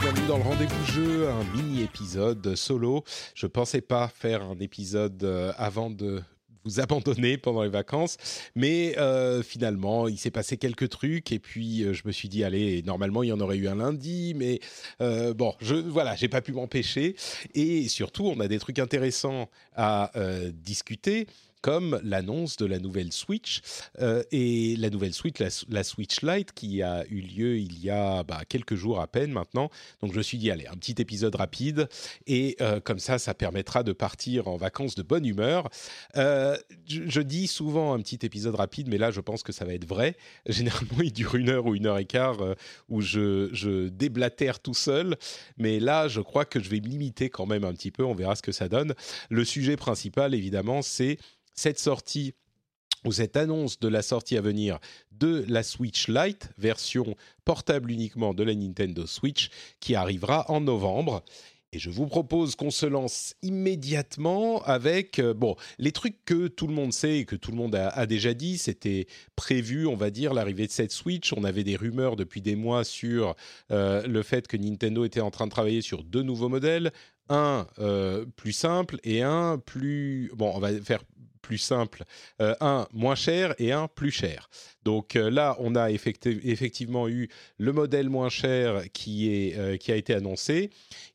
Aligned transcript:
Bienvenue 0.00 0.26
dans 0.26 0.38
le 0.38 0.44
rendez-vous 0.44 0.84
jeu, 0.86 1.28
un 1.28 1.44
mini-épisode 1.54 2.54
solo. 2.54 3.04
Je 3.34 3.46
pensais 3.46 3.82
pas 3.82 4.08
faire 4.08 4.42
un 4.42 4.58
épisode 4.58 5.22
euh, 5.22 5.52
avant 5.58 5.90
de 5.90 6.22
vous 6.64 6.80
abandonner 6.80 7.36
pendant 7.36 7.62
les 7.62 7.68
vacances, 7.68 8.16
mais 8.54 8.96
euh, 8.98 9.42
finalement 9.42 10.08
il 10.08 10.16
s'est 10.16 10.30
passé 10.30 10.56
quelques 10.56 10.88
trucs 10.88 11.30
et 11.32 11.38
puis 11.38 11.82
euh, 11.82 11.92
je 11.92 12.02
me 12.06 12.12
suis 12.12 12.30
dit 12.30 12.42
allez 12.42 12.82
normalement 12.82 13.22
il 13.22 13.28
y 13.28 13.32
en 13.32 13.40
aurait 13.40 13.58
eu 13.58 13.68
un 13.68 13.74
lundi, 13.74 14.32
mais 14.34 14.60
bon 14.98 15.54
je 15.60 15.74
voilà 15.74 16.16
j'ai 16.16 16.28
pas 16.28 16.40
pu 16.40 16.52
m'empêcher 16.52 17.14
et 17.54 17.86
surtout 17.88 18.24
on 18.24 18.40
a 18.40 18.48
des 18.48 18.58
trucs 18.58 18.78
intéressants 18.78 19.50
à 19.76 20.10
discuter 20.54 21.26
comme 21.62 22.00
l'annonce 22.02 22.56
de 22.56 22.66
la 22.66 22.78
nouvelle 22.78 23.12
Switch 23.12 23.60
euh, 24.00 24.22
et 24.32 24.76
la 24.76 24.90
nouvelle 24.90 25.14
Switch, 25.14 25.36
la, 25.68 25.84
Switch 25.84 26.22
Lite, 26.22 26.52
qui 26.52 26.82
a 26.82 27.04
eu 27.08 27.20
lieu 27.20 27.58
il 27.58 27.82
y 27.82 27.88
a 27.88 28.24
bah, 28.24 28.42
quelques 28.48 28.74
jours 28.74 29.00
à 29.00 29.06
peine 29.06 29.30
maintenant. 29.30 29.70
Donc 30.02 30.12
je 30.12 30.18
me 30.18 30.22
suis 30.22 30.38
dit, 30.38 30.50
allez, 30.50 30.66
un 30.66 30.76
petit 30.76 30.96
épisode 30.98 31.34
rapide, 31.36 31.88
et 32.26 32.56
euh, 32.60 32.80
comme 32.80 32.98
ça, 32.98 33.18
ça 33.18 33.32
permettra 33.32 33.84
de 33.84 33.92
partir 33.92 34.48
en 34.48 34.56
vacances 34.56 34.96
de 34.96 35.02
bonne 35.02 35.24
humeur. 35.24 35.70
Euh, 36.16 36.56
je, 36.86 37.20
dis 37.20 37.46
souvent 37.46 37.94
un 37.94 38.00
petit 38.00 38.18
épisode 38.26 38.56
rapide, 38.56 38.88
mais 38.88 38.98
là, 38.98 39.12
je 39.12 39.20
pense 39.20 39.44
que 39.44 39.52
ça 39.52 39.64
va 39.64 39.72
être 39.72 39.86
vrai. 39.86 40.16
Généralement, 40.46 41.00
il 41.02 41.12
dure 41.12 41.36
une 41.36 41.48
heure 41.48 41.66
ou 41.66 41.76
une 41.76 41.86
heure 41.86 41.98
et 41.98 42.04
quart, 42.04 42.38
où 42.88 43.00
je, 43.00 43.48
je 43.52 43.88
déblatère 43.88 44.58
tout 44.58 44.74
seul, 44.74 45.16
mais 45.56 45.78
là, 45.78 46.08
je 46.08 46.20
crois 46.20 46.44
que 46.44 46.60
je 46.60 46.68
vais 46.68 46.80
me 46.80 46.88
limiter 46.88 47.30
quand 47.30 47.46
même 47.46 47.64
un 47.64 47.72
petit 47.72 47.92
peu, 47.92 48.04
on 48.04 48.14
verra 48.14 48.34
ce 48.34 48.42
que 48.42 48.52
ça 48.52 48.68
donne. 48.68 48.94
Le 49.30 49.44
sujet 49.44 49.76
principal, 49.76 50.34
évidemment, 50.34 50.82
c'est 50.82 51.18
cette 51.54 51.78
sortie 51.78 52.34
ou 53.04 53.12
cette 53.12 53.36
annonce 53.36 53.80
de 53.80 53.88
la 53.88 54.02
sortie 54.02 54.36
à 54.36 54.40
venir 54.40 54.78
de 55.10 55.44
la 55.48 55.62
Switch 55.62 56.08
Lite, 56.08 56.50
version 56.58 57.16
portable 57.44 57.90
uniquement 57.90 58.34
de 58.34 58.42
la 58.42 58.54
Nintendo 58.54 59.06
Switch, 59.06 59.50
qui 59.80 59.94
arrivera 59.94 60.50
en 60.50 60.60
novembre. 60.60 61.24
Et 61.74 61.78
je 61.78 61.88
vous 61.88 62.06
propose 62.06 62.54
qu'on 62.54 62.70
se 62.70 62.84
lance 62.84 63.34
immédiatement 63.40 64.62
avec 64.64 65.18
euh, 65.18 65.32
bon 65.32 65.56
les 65.78 65.90
trucs 65.90 66.22
que 66.26 66.46
tout 66.46 66.66
le 66.66 66.74
monde 66.74 66.92
sait 66.92 67.20
et 67.20 67.24
que 67.24 67.34
tout 67.34 67.50
le 67.50 67.56
monde 67.56 67.74
a, 67.74 68.04
déjà 68.04 68.34
dit. 68.34 68.58
C'était 68.58 69.06
prévu, 69.36 69.86
on 69.86 69.96
va 69.96 70.10
dire, 70.10 70.34
l'arrivée 70.34 70.66
de 70.66 70.72
cette 70.72 70.92
Switch. 70.92 71.32
On 71.32 71.44
avait 71.44 71.64
des 71.64 71.76
rumeurs 71.76 72.16
depuis 72.16 72.42
des 72.42 72.56
mois 72.56 72.84
sur 72.84 73.34
euh, 73.70 74.06
le 74.06 74.22
fait 74.22 74.46
que 74.48 74.58
Nintendo 74.58 75.06
était 75.06 75.22
en 75.22 75.30
train 75.30 75.46
de 75.46 75.50
travailler 75.50 75.80
sur 75.80 76.04
deux 76.04 76.22
nouveaux 76.22 76.50
modèles, 76.50 76.92
un 77.30 77.66
euh, 77.78 78.26
plus 78.36 78.52
simple 78.52 78.98
et 79.02 79.22
un 79.22 79.56
plus 79.56 80.30
bon. 80.34 80.52
On 80.54 80.58
va 80.58 80.78
faire 80.78 81.02
plus 81.42 81.58
simple, 81.58 82.04
euh, 82.40 82.54
un 82.60 82.86
moins 82.92 83.16
cher 83.16 83.54
et 83.58 83.72
un 83.72 83.88
plus 83.88 84.12
cher. 84.12 84.48
Donc 84.84 85.16
euh, 85.16 85.30
là, 85.30 85.56
on 85.58 85.74
a 85.74 85.90
effecti 85.90 86.40
effectivement 86.44 87.08
eu 87.08 87.28
le 87.58 87.72
modèle 87.72 88.08
moins 88.08 88.30
cher 88.30 88.84
qui, 88.92 89.52
euh, 89.56 89.76
a 89.86 89.94
été 89.94 90.14
annoncé. 90.14 90.70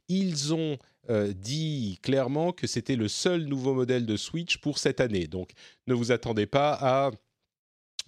Ils 0.08 0.54
ont 0.54 0.78
dit 1.30 2.00
clairement 2.04 2.52
que 2.52 2.68
c'était 2.68 2.98
le 2.98 3.08
seul 3.08 3.46
nouveau 3.46 3.74
modèle 3.74 4.06
de 4.06 4.18
Switch 4.18 4.58
pour 4.58 4.78
cette 4.78 5.00
année. 5.00 5.26
Donc 5.26 5.52
ne 5.88 5.94
vous 5.94 6.12
attendez 6.12 6.46
pas 6.48 6.78
à 6.82 7.12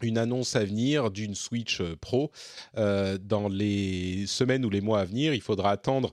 une 0.02 0.18
annonce 0.18 0.58
à 0.58 0.66
venir 0.66 1.10
d'une 1.10 1.34
Switch 1.34 1.82
Pro 2.02 2.30
dans 2.76 3.48
les 3.48 4.28
semaines 4.28 4.66
ou 4.66 4.70
les 4.70 4.82
mois 4.82 5.00
à 5.00 5.06
venir. 5.06 5.34
Il 5.34 5.40
faudra 5.40 5.72
attendre 5.72 6.12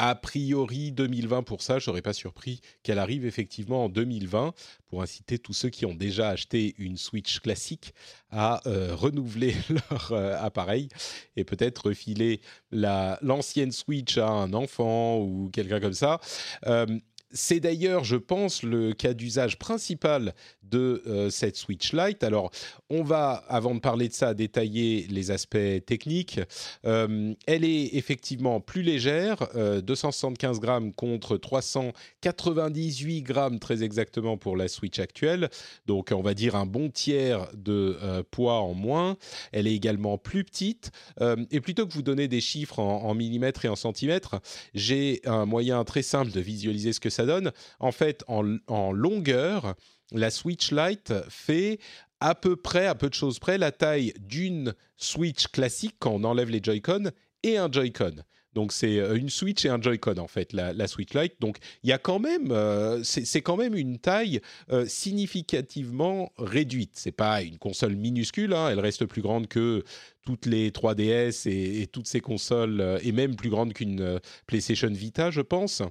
a 0.00 0.14
priori 0.14 0.92
2020 0.92 1.42
pour 1.42 1.60
ça. 1.60 1.78
Je 1.78 1.84
serais 1.84 2.00
pas 2.00 2.14
surpris 2.14 2.62
qu'elle 2.82 2.98
arrive 2.98 3.26
effectivement 3.26 3.84
en 3.84 3.88
2020 3.90 4.54
pour 4.88 5.02
inciter 5.02 5.38
tous 5.38 5.52
ceux 5.52 5.68
qui 5.68 5.84
ont 5.84 5.94
déjà 5.94 6.30
acheté 6.30 6.74
une 6.78 6.96
Switch 6.96 7.40
classique 7.40 7.92
à 8.30 8.66
euh, 8.66 8.94
renouveler 8.94 9.54
leur 9.90 10.12
euh, 10.12 10.36
appareil 10.40 10.88
et 11.36 11.44
peut-être 11.44 11.88
refiler 11.88 12.40
l'ancienne 12.72 13.72
Switch 13.72 14.16
à 14.16 14.26
un 14.26 14.54
enfant 14.54 15.18
ou 15.18 15.50
quelqu'un 15.52 15.80
comme 15.80 15.92
ça. 15.92 16.18
Euh, 16.66 16.86
c'est 17.32 17.60
d'ailleurs, 17.60 18.04
je 18.04 18.16
pense, 18.16 18.62
le 18.62 18.92
cas 18.92 19.14
d'usage 19.14 19.58
principal 19.58 20.34
de 20.62 21.02
euh, 21.06 21.30
cette 21.30 21.56
Switch 21.56 21.92
Lite. 21.92 22.22
Alors, 22.22 22.50
on 22.90 23.02
va, 23.02 23.44
avant 23.48 23.74
de 23.74 23.80
parler 23.80 24.08
de 24.08 24.12
ça, 24.12 24.34
détailler 24.34 25.06
les 25.10 25.30
aspects 25.30 25.84
techniques. 25.86 26.40
Euh, 26.84 27.34
elle 27.46 27.64
est 27.64 27.94
effectivement 27.94 28.60
plus 28.60 28.82
légère, 28.82 29.48
euh, 29.54 29.80
275 29.80 30.60
grammes 30.60 30.92
contre 30.92 31.36
398 31.36 33.22
grammes 33.22 33.58
très 33.58 33.82
exactement 33.82 34.36
pour 34.36 34.56
la 34.56 34.68
Switch 34.68 34.98
actuelle. 34.98 35.50
Donc, 35.86 36.12
on 36.14 36.22
va 36.22 36.34
dire 36.34 36.54
un 36.56 36.66
bon 36.66 36.88
tiers 36.90 37.48
de 37.54 37.98
euh, 38.02 38.22
poids 38.30 38.60
en 38.60 38.74
moins. 38.74 39.16
Elle 39.52 39.66
est 39.66 39.74
également 39.74 40.18
plus 40.18 40.44
petite. 40.44 40.90
Euh, 41.20 41.36
et 41.50 41.60
plutôt 41.60 41.86
que 41.86 41.92
vous 41.92 42.02
donner 42.02 42.28
des 42.28 42.40
chiffres 42.40 42.78
en, 42.78 43.04
en 43.04 43.14
millimètres 43.14 43.64
et 43.64 43.68
en 43.68 43.76
centimètres, 43.76 44.40
j'ai 44.74 45.20
un 45.24 45.46
moyen 45.46 45.82
très 45.84 46.02
simple 46.02 46.30
de 46.30 46.40
visualiser 46.40 46.92
ce 46.92 47.00
que 47.00 47.10
ça 47.10 47.19
donne. 47.26 47.52
En 47.78 47.92
fait, 47.92 48.24
en, 48.28 48.92
longueur, 48.92 49.74
la 50.12 50.30
Switch 50.30 50.72
Lite 50.72 51.14
fait 51.28 51.78
à 52.20 52.34
peu 52.34 52.56
près, 52.56 52.86
à 52.86 52.94
peu 52.94 53.08
de 53.08 53.14
choses 53.14 53.38
près, 53.38 53.58
la 53.58 53.72
taille 53.72 54.12
d'une 54.20 54.74
Switch 54.96 55.48
classique 55.48 55.96
quand 55.98 56.12
on 56.12 56.24
enlève 56.24 56.50
les 56.50 56.60
Joy-Con 56.62 57.10
et 57.42 57.56
un 57.56 57.70
Joy-Con. 57.70 58.16
Donc 58.52 58.72
c'est 58.72 58.96
une 59.16 59.30
Switch 59.30 59.64
et 59.64 59.68
un 59.68 59.80
Joy-Con 59.80 60.18
en 60.18 60.26
fait, 60.26 60.52
la, 60.52 60.88
Switch 60.88 61.14
Lite. 61.14 61.34
Donc 61.40 61.58
il 61.82 61.90
y 61.90 61.92
a 61.92 61.98
quand 61.98 62.18
même, 62.18 62.50
euh, 62.50 63.00
c'est 63.04 63.42
quand 63.42 63.56
même 63.56 63.76
une 63.76 63.98
taille 63.98 64.40
euh, 64.72 64.86
significativement 64.86 66.32
réduite. 66.36 66.92
C'est 66.94 67.12
pas 67.12 67.42
une 67.42 67.58
console 67.58 67.94
minuscule, 67.94 68.52
hein, 68.52 68.68
elle 68.70 68.80
reste 68.80 69.06
plus 69.06 69.22
grande 69.22 69.46
que 69.46 69.84
toutes 70.24 70.46
les 70.46 70.70
3DS 70.70 71.48
et, 71.48 71.86
toutes 71.86 72.06
ces 72.06 72.20
consoles, 72.20 72.80
euh, 72.80 72.98
et 73.02 73.12
même 73.12 73.36
plus 73.36 73.50
grande 73.50 73.72
qu'une 73.72 74.00
euh, 74.00 74.18
PlayStation 74.46 74.90
Vita, 74.90 75.30
je 75.30 75.40
pense 75.40 75.82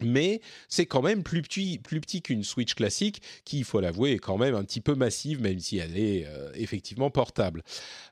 mais 0.00 0.40
c'est 0.68 0.86
quand 0.86 1.02
même 1.02 1.22
plus 1.22 1.42
petit, 1.42 1.80
qu'une 2.22 2.44
Switch 2.44 2.74
classique, 2.74 3.22
qui, 3.44 3.58
il 3.58 3.64
faut 3.64 3.80
l'avouer, 3.80 4.12
est 4.12 4.18
quand 4.18 4.38
même 4.38 4.54
un 4.54 4.64
petit 4.64 4.80
peu 4.80 4.94
massive, 4.94 5.40
même 5.40 5.58
si 5.58 5.78
elle 5.78 5.96
est 5.96 6.26
euh, 6.26 6.50
effectivement 6.54 7.10
portable. 7.10 7.62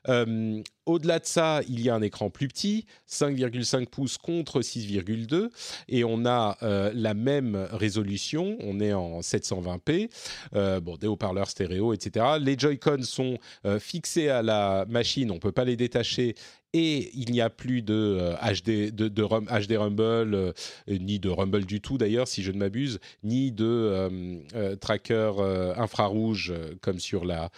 Euh, 0.07 0.61
au-delà 0.85 1.19
de 1.19 1.25
ça, 1.25 1.61
il 1.67 1.81
y 1.81 1.89
a 1.89 1.95
un 1.95 2.01
écran 2.01 2.29
plus 2.29 2.47
petit, 2.47 2.85
5,5 3.09 3.87
pouces 3.87 4.17
contre 4.17 4.61
6,2, 4.61 5.49
et 5.87 6.03
on 6.03 6.25
a 6.25 6.57
euh, 6.61 6.91
la 6.93 7.13
même 7.13 7.67
résolution, 7.71 8.57
on 8.59 8.79
est 8.79 8.93
en 8.93 9.21
720p, 9.21 10.09
euh, 10.55 10.79
bon, 10.79 10.95
des 10.97 11.07
haut-parleurs 11.07 11.49
stéréo, 11.49 11.93
etc. 11.93 12.25
Les 12.39 12.57
Joy-Con 12.57 13.01
sont 13.03 13.37
fixés 13.79 14.29
à 14.29 14.41
la 14.41 14.85
machine, 14.87 15.31
on 15.31 15.35
ne 15.35 15.39
peut 15.39 15.51
pas 15.51 15.65
les 15.65 15.75
détacher, 15.75 16.35
et 16.77 17.09
il 17.13 17.31
n'y 17.31 17.39
a 17.39 17.49
plus 17.49 17.81
de 17.81 18.33
HD, 18.43 18.93
de, 18.93 19.07
de 19.07 19.23
HD 19.23 19.77
Rumble, 19.77 20.53
ni 20.89 21.19
de 21.19 21.29
Rumble 21.29 21.65
du 21.65 21.79
tout 21.79 21.97
d'ailleurs, 21.97 22.27
si 22.27 22.43
je 22.43 22.51
ne 22.51 22.57
m'abuse, 22.57 22.99
ni 23.23 23.53
de 23.53 24.43
tracker 24.81 25.31
infrarouge 25.77 26.53
comme 26.81 26.99
sur 26.99 27.23
la, 27.23 27.49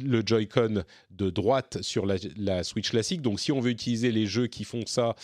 le 0.00 0.22
Joy-Con 0.24 0.84
de 1.10 1.30
droite 1.30 1.78
sur 1.82 2.06
la, 2.06 2.62
Switch 2.62 2.90
classique. 2.90 3.20
Donc 3.20 3.40
si 3.40 3.50
on 3.50 3.58
veut 3.58 3.70
utiliser 3.70 4.12
les 4.12 4.26
jeux 4.26 4.46
qui 4.46 4.62
font 4.62 4.86
ça, 4.86 5.16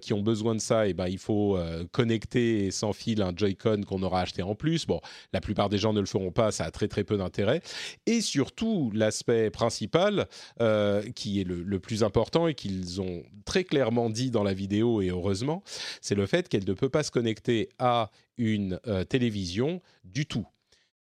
qui 0.00 0.14
ont 0.14 0.22
besoin 0.22 0.54
de 0.54 0.60
ça, 0.60 0.86
et 0.86 0.90
eh 0.90 0.94
ben, 0.94 1.06
il 1.06 1.18
faut 1.18 1.58
connecter 1.92 2.70
sans 2.70 2.94
fil 2.94 3.20
un 3.20 3.32
Joy-Con 3.36 3.82
qu'on 3.86 4.02
aura 4.02 4.22
acheté 4.22 4.42
en 4.42 4.54
plus. 4.54 4.86
Bon, 4.86 5.00
la 5.34 5.42
plupart 5.42 5.68
des 5.68 5.78
gens 5.78 5.92
ne 5.92 6.00
le 6.00 6.06
feront 6.06 6.32
pas, 6.32 6.50
ça 6.50 6.64
a 6.64 6.70
très 6.70 6.88
très 6.88 7.04
peu 7.04 7.18
d'intérêt. 7.18 7.60
Et 8.06 8.22
surtout, 8.22 8.90
l'aspect 8.94 9.50
principal, 9.50 10.26
euh, 10.60 11.02
qui 11.14 11.40
est 11.40 11.44
le, 11.44 11.80
plus 11.80 12.02
important 12.04 12.46
et 12.46 12.54
qu'ils 12.70 13.00
ont 13.00 13.22
très 13.44 13.64
clairement 13.64 14.10
dit 14.10 14.30
dans 14.30 14.42
la 14.42 14.54
vidéo, 14.54 15.02
et 15.02 15.08
heureusement, 15.08 15.62
c'est 16.00 16.14
le 16.14 16.26
fait 16.26 16.48
qu'elle 16.48 16.66
ne 16.66 16.72
peut 16.72 16.88
pas 16.88 17.02
se 17.02 17.10
connecter 17.10 17.68
à 17.78 18.10
une 18.38 18.78
euh, 18.86 19.04
télévision 19.04 19.80
du 20.04 20.26
tout. 20.26 20.46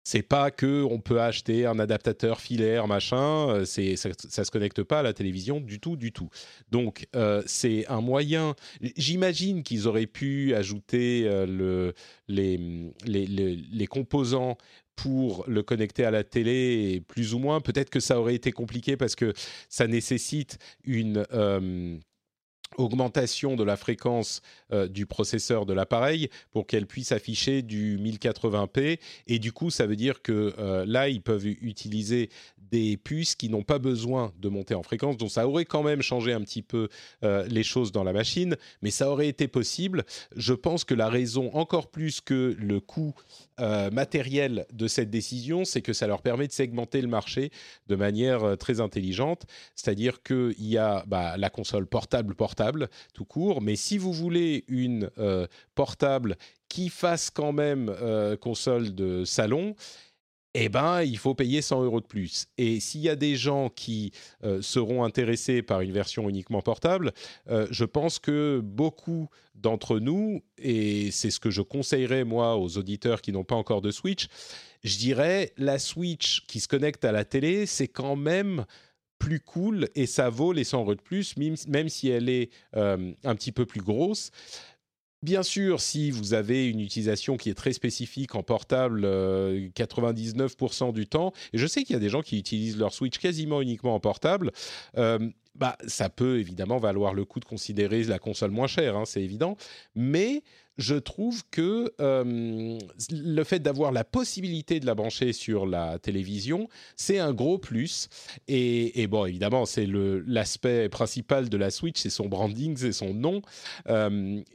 C'est 0.05 0.23
pas 0.23 0.51
que 0.51 0.83
on 0.83 0.99
peut 0.99 1.21
acheter 1.21 1.65
un 1.65 1.79
adaptateur 1.79 2.41
filaire 2.41 2.89
machin, 2.89 3.49
euh, 3.51 3.65
c'est 3.65 3.95
ça, 3.95 4.11
se 4.45 4.51
connecte 4.51 4.83
pas 4.83 4.99
à 4.99 5.03
la 5.05 5.13
télévision 5.13 5.61
du 5.61 5.79
tout 5.79 5.97
du 5.97 6.11
tout. 6.11 6.29
Donc 6.71 7.07
c'est 7.47 7.87
un 7.87 8.01
moyen. 8.01 8.57
J'imagine 8.97 9.63
qu'ils 9.63 9.87
auraient 9.87 10.09
pu 10.09 10.55
ajouter 10.55 11.23
le, 11.47 11.95
les, 12.27 12.59
les, 13.05 13.27
les, 13.27 13.87
composants 13.87 14.57
pour 14.97 15.45
le 15.49 15.63
connecter 15.63 16.05
à 16.05 16.11
la 16.11 16.25
télé, 16.25 17.03
plus 17.09 17.35
ou 17.35 17.39
moins. 17.39 17.61
Peut-être 17.61 17.91
que 17.91 18.01
ça 18.01 18.21
aurait 18.21 18.35
été 18.35 18.53
compliqué 18.53 18.97
parce 18.97 19.15
que 19.15 19.33
ça 19.69 19.87
nécessite 19.87 20.59
une 20.85 21.25
euh, 21.33 21.97
augmentation 22.77 23.57
de 23.57 23.65
la 23.65 23.77
fréquence 23.77 24.43
euh, 24.73 24.89
du 24.89 25.07
processeur 25.07 25.67
de 25.67 25.73
l'appareil 25.73 26.29
pour 26.51 26.67
qu'elle 26.67 26.87
puisse 26.87 27.13
afficher 27.13 27.63
du 27.63 27.99
1080p. 27.99 28.99
Et 29.27 29.39
du 29.39 29.53
coup, 29.53 29.71
ça 29.71 29.87
veut 29.87 29.97
dire 29.97 30.23
que 30.23 30.55
euh, 30.59 30.85
là, 30.87 31.09
ils 31.09 31.23
peuvent 31.23 31.47
utiliser 31.47 32.31
des 32.59 32.97
puces 32.97 33.35
qui 33.35 33.51
n'ont 33.51 33.63
pas 33.63 33.79
besoin 33.79 34.33
de 34.39 34.49
monter 34.49 34.75
en 34.75 34.83
fréquence. 34.83 35.17
Donc 35.17 35.31
ça 35.31 35.47
aurait 35.47 35.67
quand 35.67 35.83
même 35.83 36.01
changé 36.01 36.33
un 36.33 36.41
petit 36.41 36.63
peu 36.63 36.89
euh, 37.23 37.45
les 37.49 37.63
choses 37.63 37.93
dans 37.93 38.05
la 38.05 38.15
machine, 38.15 38.57
mais 38.81 38.91
ça 38.91 39.11
aurait 39.11 39.29
été 39.29 39.47
possible. 39.47 40.05
Je 40.37 40.55
pense 40.55 40.85
que 40.85 40.95
la 40.95 41.09
raison, 41.09 41.51
encore 41.55 41.91
plus 41.91 42.21
que 42.21 42.57
le 42.59 42.81
coût 42.81 43.15
matériel 43.93 44.67
de 44.73 44.89
cette 44.89 45.09
décision, 45.09 45.65
c'est 45.65 45.83
que 45.83 45.93
ça 45.93 46.09
leur 46.09 46.21
permet 46.21 46.49
de 46.49 46.53
segmenter 46.53 47.01
le 47.01 47.07
marché 47.07 47.53
de 47.87 47.95
manière 47.95 48.59
très 48.59 48.81
intelligente. 48.81 49.45
C'est-à-dire 49.77 50.21
qu'il 50.25 50.67
y 50.67 50.79
a 50.79 51.05
bah, 51.07 51.37
la 51.37 51.49
console 51.49 51.87
portable 51.87 52.35
portable 52.35 52.62
tout 53.15 53.25
court, 53.25 53.61
mais 53.63 53.77
si 53.77 53.99
vous 53.99 54.13
voulez 54.13 54.65
une 54.69 55.11
portable 55.75 56.37
qui 56.69 56.89
fasse 56.89 57.31
quand 57.31 57.53
même 57.53 57.95
console 58.41 58.95
de 58.95 59.25
salon, 59.25 59.75
eh 60.55 60.69
ben, 60.69 61.03
il 61.03 61.17
faut 61.17 61.35
payer 61.35 61.63
100 61.63 61.85
euros 61.85 62.01
de 62.01 62.07
plus. 62.07 62.47
Et 62.59 62.79
s'il 62.81 63.01
y 63.01 63.09
a 63.09 63.17
des 63.17 63.37
gens 63.37 63.71
qui 63.71 64.13
euh, 64.45 64.61
seront 64.61 65.03
intéressés 65.05 65.63
par 65.63 65.81
une 65.81 65.93
version 65.93 66.29
uniquement 66.29 66.61
portable, 66.61 67.13
euh, 67.49 67.67
je 67.71 67.85
pense 67.85 68.19
que 68.19 68.61
beaucoup 68.63 69.29
d'entre 69.55 69.99
nous, 69.99 70.43
et 70.59 71.11
c'est 71.11 71.31
ce 71.31 71.41
que 71.41 71.51
je 71.51 71.63
conseillerais 71.63 72.25
moi 72.25 72.57
aux 72.57 72.77
auditeurs 72.77 73.23
qui 73.23 73.33
n'ont 73.33 73.45
pas 73.45 73.55
encore 73.55 73.81
de 73.81 73.91
Switch, 73.91 74.27
je 74.85 74.99
dirais 74.99 75.53
la 75.57 75.79
Switch 75.79 76.45
qui 76.47 76.61
se 76.61 76.69
connecte 76.69 77.05
à 77.05 77.13
la 77.13 77.25
télé, 77.25 77.65
c'est 77.65 77.89
quand 77.89 78.17
même 78.17 78.67
plus 79.23 79.39
cool 79.39 79.89
et 79.95 80.07
ça 80.07 80.31
vaut 80.31 80.53
les 80.53 80.65
100 80.65 80.81
euros 80.81 80.95
de 80.97 81.01
plus, 81.01 81.37
même, 81.37 81.89
si 81.89 82.09
elle 82.09 82.29
est 82.29 82.51
euh, 82.77 83.13
un 83.23 83.35
petit 83.37 83.53
peu 83.53 83.67
plus 83.67 83.81
grosse. 83.81 84.33
Bien 85.23 85.45
sûr, 85.45 85.81
si 85.81 86.11
vous 86.11 86.35
avez 86.35 86.69
une 86.69 86.81
utilisation 86.81 87.37
qui 87.37 87.49
est 87.49 87.55
très 87.55 87.73
spécifique 87.73 88.35
en 88.35 88.43
portable 88.43 89.03
99% 89.05 90.89
euh, 90.89 90.93
du 90.93 91.07
temps, 91.07 91.33
et 91.53 91.59
je 91.59 91.67
sais 91.69 91.85
qu'il 91.85 91.95
y 91.95 91.97
a 91.97 92.01
des 92.01 92.09
gens 92.09 92.23
qui 92.23 92.37
utilisent 92.37 92.77
leur 92.77 92.93
Switch 92.93 93.19
quasiment 93.19 93.63
uniquement 93.63 93.95
en 93.95 94.01
portable, 94.01 94.51
euh, 94.99 95.21
bah, 95.55 95.79
ça 95.87 96.09
peut 96.09 96.41
évidemment 96.41 96.79
valoir 96.79 97.15
le 97.15 97.25
coup 97.25 97.39
de 97.39 97.45
considérer 97.45 98.03
la 98.03 98.19
console 98.19 98.51
moins 98.51 98.67
chère, 98.67 98.97
hein, 98.97 99.05
c'est 99.05 99.23
évident, 99.23 99.57
mais 99.95 100.43
je 100.79 100.95
trouve 100.95 101.43
que 101.51 101.93
le 101.99 103.45
fait 103.45 103.59
d'avoir 103.59 103.93
la 103.93 104.05
possibilité 104.05 104.81
de 104.81 104.87
la 104.87 104.95
brancher 104.95 105.33
sur 105.33 105.67
la 105.67 105.99
télévision, 105.99 106.69
c'est 106.97 107.19
un 107.19 107.33
gros 107.33 107.59
plus. 107.59 108.09
Et, 108.49 109.07
bon, 109.07 109.27
évidemment, 109.27 109.67
c'est 109.67 109.87
l'aspect 109.87 110.89
principal 110.89 111.49
de 111.49 111.57
la 111.57 111.71
Switch, 111.71 112.01
c'est 112.01 112.11
son 112.11 112.29
branding, 112.29 112.77
c'est 112.77 112.93
son 112.93 113.15
nom. 113.15 113.43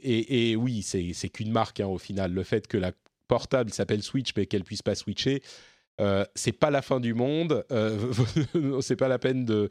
Et, 0.02 0.56
oui, 0.56 0.82
c'est 0.82 1.28
qu'une 1.28 1.52
marque 1.52 1.80
hein, 1.80 1.86
au 1.86 1.98
final. 1.98 2.32
Le 2.32 2.42
fait 2.42 2.66
que 2.66 2.76
la 2.76 2.92
portable 3.28 3.72
s'appelle 3.72 4.02
Switch, 4.02 4.30
mais 4.36 4.46
qu'elle 4.46 4.64
puisse 4.64 4.82
pas 4.82 4.94
switcher, 4.94 5.42
euh, 6.00 6.24
c'est 6.34 6.52
pas 6.52 6.70
la 6.70 6.82
fin 6.82 7.00
du 7.00 7.14
monde. 7.14 7.64
Euh, 7.72 7.98
c'est 8.80 8.96
pas 8.96 9.08
la 9.08 9.18
peine 9.18 9.44
de, 9.44 9.68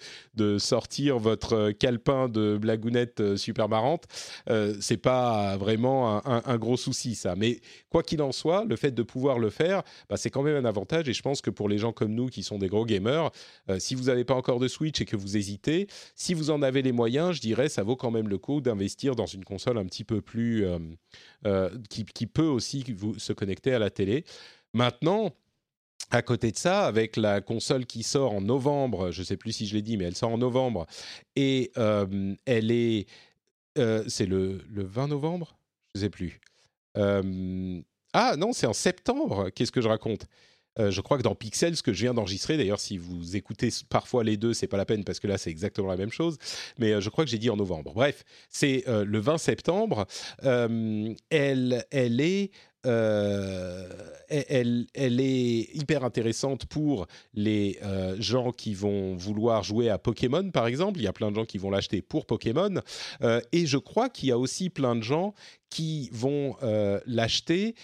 sortir 0.57 1.19
votre 1.19 1.71
calepin 1.71 2.29
de 2.29 2.57
blagounette 2.57 3.19
euh, 3.19 3.37
super 3.37 3.69
marrante. 3.69 4.05
Euh, 4.49 4.75
c'est 4.79 4.97
pas 4.97 5.57
vraiment 5.57 6.25
un, 6.25 6.41
un, 6.45 6.57
gros 6.57 6.77
souci 6.77 7.15
ça. 7.15 7.35
Mais 7.35 7.59
quoi 7.89 8.03
qu'il 8.03 8.21
en 8.21 8.31
soit, 8.31 8.65
le 8.65 8.75
fait 8.75 8.91
de 8.91 9.03
pouvoir 9.03 9.39
le 9.39 9.49
faire, 9.49 9.83
bah, 10.09 10.17
c'est 10.17 10.29
quand 10.29 10.43
même 10.43 10.55
un 10.55 10.67
avantage. 10.67 11.07
Et 11.09 11.13
je 11.13 11.21
pense 11.21 11.41
que 11.41 11.49
pour 11.49 11.69
les 11.69 11.77
gens 11.77 11.91
comme 11.91 12.13
nous 12.13 12.27
qui 12.27 12.43
sont 12.43 12.57
des 12.57 12.67
gros 12.67 12.85
gamers, 12.85 13.31
si 13.79 13.95
vous 13.95 14.05
n'avez 14.05 14.23
pas 14.23 14.35
encore 14.35 14.59
de 14.59 14.67
Switch 14.67 15.01
et 15.01 15.05
que 15.05 15.15
vous 15.15 15.37
hésitez, 15.37 15.87
si 16.15 16.33
vous 16.33 16.49
en 16.49 16.61
avez 16.61 16.81
les 16.81 16.91
moyens, 16.91 17.33
je 17.33 17.41
dirais 17.41 17.69
ça 17.69 17.83
vaut 17.83 17.95
quand 17.95 18.11
même 18.11 18.27
le 18.27 18.37
coup 18.37 18.61
d'investir 18.61 19.15
dans 19.15 19.25
une 19.25 19.43
console 19.43 19.77
un 19.77 19.85
petit 19.85 20.03
peu 20.03 20.21
plus 20.21 20.65
qui, 21.89 22.05
qui, 22.05 22.27
peut 22.27 22.43
aussi 22.43 22.83
vous, 22.95 23.17
se 23.19 23.33
connecter 23.33 23.73
à 23.73 23.79
la 23.79 23.89
télé. 23.89 24.23
Maintenant, 24.73 25.33
à 26.11 26.21
côté 26.21 26.51
de 26.51 26.57
ça, 26.57 26.85
avec 26.85 27.17
la 27.17 27.41
console 27.41 27.85
qui 27.85 28.03
sort 28.03 28.33
en 28.33 28.41
novembre, 28.41 29.11
je 29.11 29.21
ne 29.21 29.25
sais 29.25 29.37
plus 29.37 29.51
si 29.51 29.67
je 29.67 29.75
l'ai 29.75 29.81
dit, 29.81 29.97
mais 29.97 30.05
elle 30.05 30.15
sort 30.15 30.31
en 30.31 30.37
novembre, 30.37 30.87
et 31.35 31.71
euh, 31.77 32.35
elle 32.45 32.71
est... 32.71 33.07
Euh, 33.77 34.03
c'est 34.07 34.25
le, 34.25 34.61
20 34.69 35.09
novembre? 35.09 35.57
Je 35.93 35.99
ne 35.99 36.05
sais 36.05 36.09
plus. 36.09 36.39
Euh, 36.97 37.81
ah 38.13 38.35
non, 38.37 38.53
c'est 38.53 38.67
en 38.67 38.73
septembre, 38.73 39.49
qu'est-ce 39.49 39.71
que 39.71 39.81
je 39.81 39.89
raconte? 39.89 40.25
Je 40.79 41.01
crois 41.01 41.17
que 41.17 41.23
dans 41.23 41.33
Pixel, 41.33 41.75
ce 41.75 41.81
que 41.81 41.91
je 41.91 42.03
viens 42.03 42.13
d'enregistrer, 42.13 42.55
d'ailleurs, 42.55 42.79
si 42.79 42.99
vous 42.99 43.35
écoutez 43.35 43.71
parfois 43.89 44.23
les 44.23 44.37
deux, 44.37 44.53
c'est 44.53 44.67
pas 44.67 44.77
la 44.77 44.85
peine 44.85 45.03
parce 45.03 45.19
que 45.19 45.25
là, 45.25 45.39
c'est 45.39 45.49
exactement 45.49 45.87
la 45.87 45.97
même 45.97 46.11
chose. 46.11 46.37
Mais 46.77 47.01
je 47.01 47.09
crois 47.09 47.25
que 47.25 47.31
j'ai 47.31 47.39
dit 47.39 47.49
en 47.49 47.55
novembre. 47.55 47.95
Bref, 47.95 48.23
c'est 48.47 48.83
le 48.85 49.17
20 49.17 49.39
septembre. 49.39 50.05
elle, 50.43 51.83
elle 51.89 52.21
est 52.21 52.51
euh, 52.85 53.87
elle, 54.29 54.87
est 55.21 55.75
hyper 55.75 56.03
intéressante 56.03 56.65
pour 56.65 57.07
les 57.33 57.79
euh, 57.83 58.15
gens 58.19 58.51
qui 58.51 58.73
vont 58.73 59.15
vouloir 59.15 59.63
jouer 59.63 59.89
à 59.89 59.97
Pokémon, 59.97 60.51
par 60.51 60.67
exemple. 60.67 60.99
Il 60.99 61.03
y 61.03 61.07
a 61.07 61.13
plein 61.13 61.31
de 61.31 61.35
gens 61.35 61.45
qui 61.45 61.57
vont 61.57 61.69
l'acheter 61.69 62.01
pour 62.01 62.25
Pokémon. 62.25 62.81
Euh, 63.21 63.41
et 63.51 63.65
je 63.65 63.77
crois 63.77 64.09
qu'il 64.09 64.29
y 64.29 64.31
a 64.31 64.37
aussi 64.37 64.69
plein 64.69 64.95
de 64.95 65.03
gens 65.03 65.33
qui 65.69 66.09
vont 66.13 66.55
l'acheter 67.05 67.75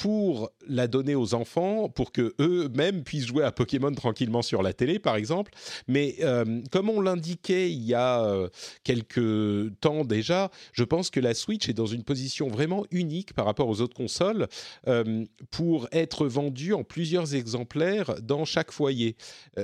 pour 0.00 0.50
la 0.66 0.86
donner 0.86 1.14
aux 1.14 1.34
enfants, 1.34 1.90
pour 1.90 2.10
que 2.10 2.34
eux-mêmes 2.40 3.04
puissent 3.04 3.26
jouer 3.26 3.44
à 3.44 3.52
Pokémon 3.52 3.92
tranquillement 3.92 4.40
sur 4.40 4.62
la 4.62 4.72
télé, 4.72 4.98
par 4.98 5.14
exemple. 5.14 5.52
Mais 5.88 6.16
euh, 6.22 6.62
comme 6.70 6.88
on 6.88 7.02
l'indiquait 7.02 7.70
il 7.70 7.84
y 7.84 7.92
a 7.92 8.24
euh, 8.24 8.48
quelques 8.82 9.78
temps 9.80 10.06
déjà, 10.06 10.50
je 10.72 10.84
pense 10.84 11.10
que 11.10 11.20
la 11.20 11.34
Switch 11.34 11.68
est 11.68 11.74
dans 11.74 11.84
une 11.84 12.02
position 12.02 12.48
vraiment 12.48 12.86
unique 12.90 13.34
par 13.34 13.44
rapport 13.44 13.68
aux 13.68 13.82
autres 13.82 13.94
consoles 13.94 14.48
euh, 14.88 15.26
pour 15.50 15.86
être 15.92 16.26
vendue 16.26 16.72
en 16.72 16.82
plusieurs 16.82 17.34
exemplaires 17.34 18.14
dans 18.22 18.46
chaque 18.46 18.70
foyer. 18.70 19.16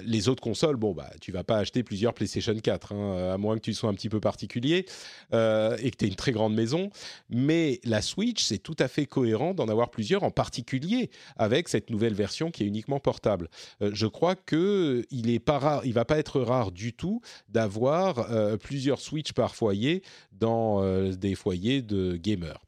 les 0.03 0.29
autres 0.29 0.43
consoles, 0.43 0.77
bon 0.77 0.93
bah 0.93 1.09
tu 1.23 1.33
vas 1.33 1.45
pas 1.45 1.57
acheter 1.57 1.83
plusieurs 1.83 2.13
PlayStation 2.13 2.55
4, 2.55 2.93
hein, 2.93 3.33
à 3.33 3.39
moins 3.39 3.57
que 3.57 3.63
tu 3.63 3.73
sois 3.73 3.89
un 3.89 3.95
petit 3.95 4.11
peu 4.11 4.21
particulier 4.21 4.85
et 5.33 5.91
que 5.91 5.97
tu 5.97 6.05
aies 6.05 6.09
une 6.09 6.15
très 6.15 6.33
grande 6.33 6.55
maison. 6.55 6.91
Mais 7.31 7.81
la 7.85 8.03
Switch, 8.03 8.45
c'est 8.45 8.59
tout 8.59 8.77
à 8.79 8.89
fait 8.89 9.07
cohérent 9.07 9.55
d'en 9.55 9.69
avoir 9.69 9.91
plusieurs 9.91 10.26
en 10.27 10.31
particulier 10.31 11.11
avec 11.37 11.69
cette 11.69 11.91
nouvelle 11.91 12.15
version 12.15 12.51
qui 12.51 12.65
est 12.65 12.67
uniquement 12.67 13.01
portable. 13.01 13.49
Euh, 13.81 13.91
je 13.95 14.07
crois 14.07 14.35
que 14.35 15.05
il 15.11 15.31
est 15.31 15.39
pas 15.39 15.59
rare, 15.59 15.87
il 15.87 15.93
va 15.93 16.05
pas 16.05 16.19
être 16.19 16.41
rare 16.41 16.73
du 16.73 16.93
tout 16.93 17.21
d'avoir 17.49 18.31
euh, 18.31 18.57
plusieurs 18.57 19.01
Switch 19.01 19.33
par 19.33 19.55
foyer 19.55 20.03
dans 20.33 20.83
euh, 20.83 21.13
des 21.13 21.35
foyers 21.35 21.83
de 21.83 22.17
gamers. 22.17 22.61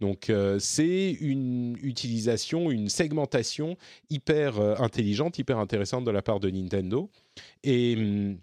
Donc 0.00 0.32
c'est 0.58 1.12
une 1.20 1.76
utilisation, 1.80 2.72
une 2.72 2.88
segmentation 2.88 3.76
hyper 4.10 4.58
intelligente, 4.82 5.38
hyper 5.38 5.58
intéressante 5.58 6.04
de 6.04 6.10
la 6.10 6.22
part 6.22 6.40
de 6.40 6.50
Nintendo. 6.50 7.08
Et 7.62 7.94
hum, 7.96 8.38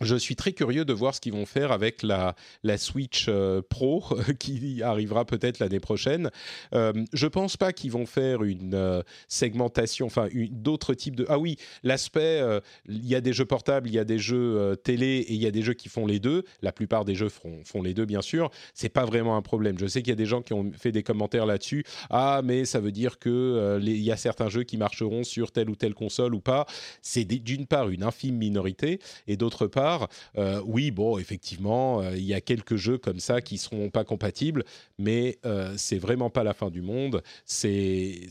je 0.00 0.16
suis 0.16 0.36
très 0.36 0.52
curieux 0.52 0.84
de 0.84 0.92
voir 0.92 1.14
ce 1.14 1.20
qu'ils 1.20 1.32
vont 1.32 1.46
faire 1.46 1.72
avec 1.72 2.02
la, 2.02 2.34
Switch 2.76 3.26
euh, 3.28 3.62
Pro 3.68 4.04
qui 4.38 4.82
arrivera 4.82 5.24
peut-être 5.24 5.58
l'année 5.58 5.80
prochaine. 5.80 6.30
Euh, 6.74 6.92
je 7.12 7.26
pense 7.26 7.56
pas 7.56 7.72
qu'ils 7.72 7.90
vont 7.90 8.06
faire 8.06 8.44
une 8.44 8.74
euh, 8.74 9.02
segmentation, 9.26 10.06
enfin 10.06 10.28
d'autres 10.50 10.94
types 10.94 11.16
de. 11.16 11.26
Ah 11.28 11.38
oui, 11.38 11.56
l'aspect, 11.82 12.40
euh, 12.40 12.60
il 12.88 13.06
y 13.06 13.14
a 13.14 13.20
des 13.20 13.32
jeux 13.32 13.44
portables, 13.44 13.88
il 13.88 13.94
y 13.94 13.98
a 13.98 14.04
des 14.04 14.18
jeux 14.18 14.76
télé 14.84 15.24
et 15.28 15.32
il 15.32 15.42
y 15.42 15.46
a 15.46 15.50
des 15.50 15.62
jeux 15.62 15.74
qui 15.74 15.88
font 15.88 16.06
les 16.06 16.20
deux. 16.20 16.44
La 16.62 16.72
plupart 16.72 17.04
des 17.04 17.14
jeux 17.14 17.28
font, 17.28 17.60
font 17.64 17.82
les 17.82 17.94
deux, 17.94 18.04
bien 18.04 18.22
sûr. 18.22 18.50
C'est 18.74 18.88
pas 18.88 19.04
vraiment 19.04 19.36
un 19.36 19.42
problème. 19.42 19.78
Je 19.78 19.86
sais 19.86 20.02
qu'il 20.02 20.10
y 20.10 20.12
a 20.12 20.16
des 20.16 20.26
gens 20.26 20.42
qui 20.42 20.52
ont 20.52 20.70
fait 20.72 20.92
des 20.92 21.02
commentaires 21.02 21.46
là-dessus. 21.46 21.84
Ah, 22.10 22.40
mais 22.44 22.64
ça 22.64 22.80
veut 22.80 22.92
dire 22.92 23.18
que 23.18 23.78
il 23.82 24.02
y 24.02 24.12
a 24.12 24.16
certains 24.16 24.48
jeux 24.48 24.64
qui 24.64 24.76
marcheront 24.76 25.24
sur 25.24 25.50
telle 25.50 25.70
ou 25.70 25.76
telle 25.76 25.94
console 25.94 26.34
ou 26.34 26.40
pas. 26.40 26.66
C'est 27.02 27.24
d'une 27.24 27.66
part 27.66 27.88
une 27.88 28.02
infime 28.02 28.36
minorité 28.36 29.00
et 29.26 29.36
d'autre 29.36 29.66
part 29.66 29.87
euh, 30.36 30.60
oui, 30.64 30.90
bon, 30.90 31.18
effectivement, 31.18 32.00
euh, 32.00 32.16
il 32.16 32.24
y 32.24 32.34
a 32.34 32.40
quelques 32.40 32.76
jeux 32.76 32.98
comme 32.98 33.20
ça 33.20 33.40
qui 33.40 33.58
seront 33.58 33.90
pas 33.90 34.04
compatibles, 34.04 34.64
mais 34.98 35.38
euh, 35.44 35.74
c'est 35.76 35.98
vraiment 35.98 36.30
pas 36.30 36.44
la 36.44 36.54
fin 36.54 36.70
du 36.70 36.82
monde. 36.82 37.22
C'est 37.44 38.28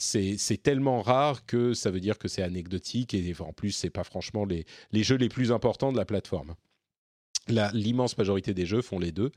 tellement 0.64 1.02
rare 1.02 1.46
que 1.46 1.74
ça 1.74 1.92
veut 1.92 2.00
dire 2.00 2.18
que 2.18 2.28
c'est 2.28 2.44
anecdotique 2.44 3.14
et 3.14 3.34
en 3.40 3.54
plus 3.54 3.72
c'est 3.72 3.90
pas 3.90 4.04
franchement 4.04 4.46
les 4.46 4.66
les 4.92 5.04
jeux 5.04 5.18
les 5.18 5.30
plus 5.30 5.52
importants 5.52 5.92
de 5.92 5.98
la 5.98 6.06
plateforme. 6.06 6.56
L'immense 7.74 8.18
majorité 8.18 8.54
des 8.54 8.66
jeux 8.66 8.82
font 8.82 9.00
les 9.00 9.12
deux. 9.12 9.32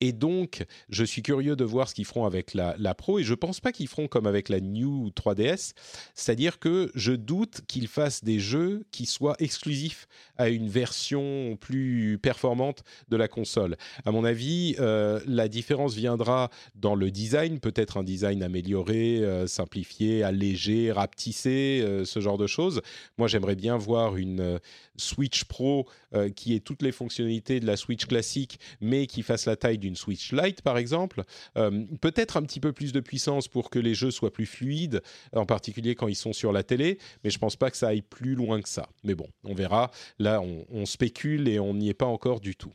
Et 0.00 0.12
donc, 0.12 0.64
je 0.88 1.04
suis 1.04 1.22
curieux 1.22 1.56
de 1.56 1.64
voir 1.64 1.88
ce 1.88 1.94
qu'ils 1.94 2.06
feront 2.06 2.24
avec 2.24 2.54
la, 2.54 2.94
Pro. 2.94 3.18
Et 3.18 3.22
je 3.22 3.34
pense 3.34 3.60
pas 3.60 3.70
qu'ils 3.70 3.86
feront 3.86 4.08
comme 4.08 4.26
avec 4.26 4.48
la 4.48 4.60
New 4.60 5.10
3DS. 5.10 5.72
C'est-à-dire 6.14 6.58
que 6.58 6.90
je 6.94 7.12
doute 7.12 7.60
qu'ils 7.68 7.88
fassent 7.88 8.24
des 8.24 8.40
jeux 8.40 8.84
qui 8.90 9.06
soient 9.06 9.36
exclusifs 9.38 10.08
à 10.36 10.48
une 10.48 10.68
version 10.68 11.56
plus 11.60 12.18
performante 12.20 12.82
de 13.08 13.16
la 13.16 13.28
console. 13.28 13.76
À 14.06 14.10
mon 14.10 14.24
avis, 14.24 14.74
euh, 14.78 15.20
la 15.26 15.48
différence 15.48 15.94
viendra 15.94 16.50
dans 16.74 16.94
le 16.94 17.10
design, 17.10 17.60
peut-être 17.60 17.98
un 17.98 18.02
design 18.02 18.42
amélioré, 18.42 19.18
euh, 19.18 19.46
simplifié, 19.46 20.22
allégé, 20.22 20.92
rapetissé, 20.92 21.82
euh, 21.84 22.04
ce 22.04 22.20
genre 22.20 22.38
de 22.38 22.46
choses. 22.46 22.80
Moi, 23.18 23.28
j'aimerais 23.28 23.56
bien 23.56 23.76
voir 23.76 24.16
une 24.16 24.58
Switch 24.96 25.44
Pro 25.44 25.86
qui 26.34 26.54
ait 26.54 26.60
toutes 26.60 26.82
les 26.82 26.92
fonctionnalités 26.92 27.60
de 27.60 27.66
la 27.66 27.76
Switch 27.76 28.06
classique, 28.06 28.58
mais 28.80 29.06
qui 29.06 29.22
fasse 29.22 29.46
la 29.46 29.56
taille 29.56 29.78
d'une 29.78 29.89
une 29.90 29.96
Switch 29.96 30.32
Lite 30.32 30.62
par 30.62 30.78
exemple, 30.78 31.24
euh, 31.56 31.84
peut-être 32.00 32.36
un 32.36 32.42
petit 32.42 32.60
peu 32.60 32.72
plus 32.72 32.92
de 32.92 33.00
puissance 33.00 33.48
pour 33.48 33.68
que 33.70 33.78
les 33.78 33.94
jeux 33.94 34.10
soient 34.10 34.32
plus 34.32 34.46
fluides, 34.46 35.02
en 35.34 35.46
particulier 35.46 35.94
quand 35.94 36.08
ils 36.08 36.16
sont 36.16 36.32
sur 36.32 36.52
la 36.52 36.62
télé, 36.62 36.98
mais 37.22 37.30
je 37.30 37.38
pense 37.38 37.56
pas 37.56 37.70
que 37.70 37.76
ça 37.76 37.88
aille 37.88 38.02
plus 38.02 38.34
loin 38.34 38.62
que 38.62 38.68
ça. 38.68 38.88
Mais 39.04 39.14
bon, 39.14 39.28
on 39.44 39.54
verra. 39.54 39.90
Là, 40.18 40.40
on, 40.40 40.86
spécule 40.86 41.48
et 41.48 41.60
on 41.60 41.74
n'y 41.74 41.88
est 41.88 41.94
pas 41.94 42.06
encore 42.06 42.40
du 42.40 42.56
tout. 42.56 42.72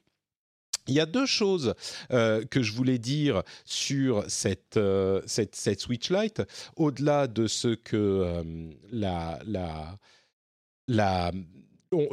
Il 0.88 0.94
y 0.94 1.00
a 1.00 1.06
deux 1.06 1.26
choses 1.26 1.74
euh, 2.12 2.46
que 2.46 2.62
je 2.62 2.72
voulais 2.72 3.00
dire 3.00 3.42
sur 3.66 4.24
cette, 4.28 4.78
euh, 4.78 5.22
cette, 5.26 5.80
Switch 5.80 6.12
Lite, 6.12 6.44
au-delà 6.76 7.28
de 7.28 7.48
ce 7.48 7.70
que 7.74 8.44
la, 8.92 9.40
la 10.88 11.32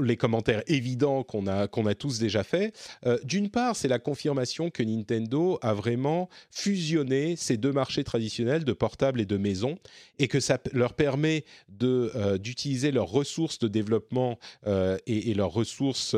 les 0.01 0.17
commentaires 0.17 0.63
évidents 0.67 1.23
qu'on 1.23 1.47
a, 1.47 1.95
tous 1.95 2.19
déjà 2.19 2.43
faits. 2.43 2.75
Euh, 3.07 3.19
d'une 3.25 3.51
part, 3.51 3.77
c'est 3.77 3.89
la 3.89 3.99
confirmation 3.99 4.71
que 4.71 4.83
Nintendo 4.83 5.59
a 5.63 5.75
vraiment 5.75 6.29
fusionné 6.51 7.37
ces 7.37 7.57
deux 7.57 7.73
marchés 7.73 8.05
traditionnels 8.05 8.65
de 8.65 8.73
portables 8.73 9.21
et 9.21 9.27
de 9.27 9.37
maison 9.37 9.79
et 10.19 10.29
que 10.29 10.41
ça 10.41 10.59
leur 10.73 10.95
permet 10.95 11.45
euh, 11.83 12.39
d'utiliser 12.39 12.93
leurs 12.93 13.09
ressources 13.09 13.59
de 13.59 13.69
développement 13.69 14.39
euh, 14.67 14.97
et, 15.07 15.35
leurs 15.35 15.53
ressources 15.53 16.15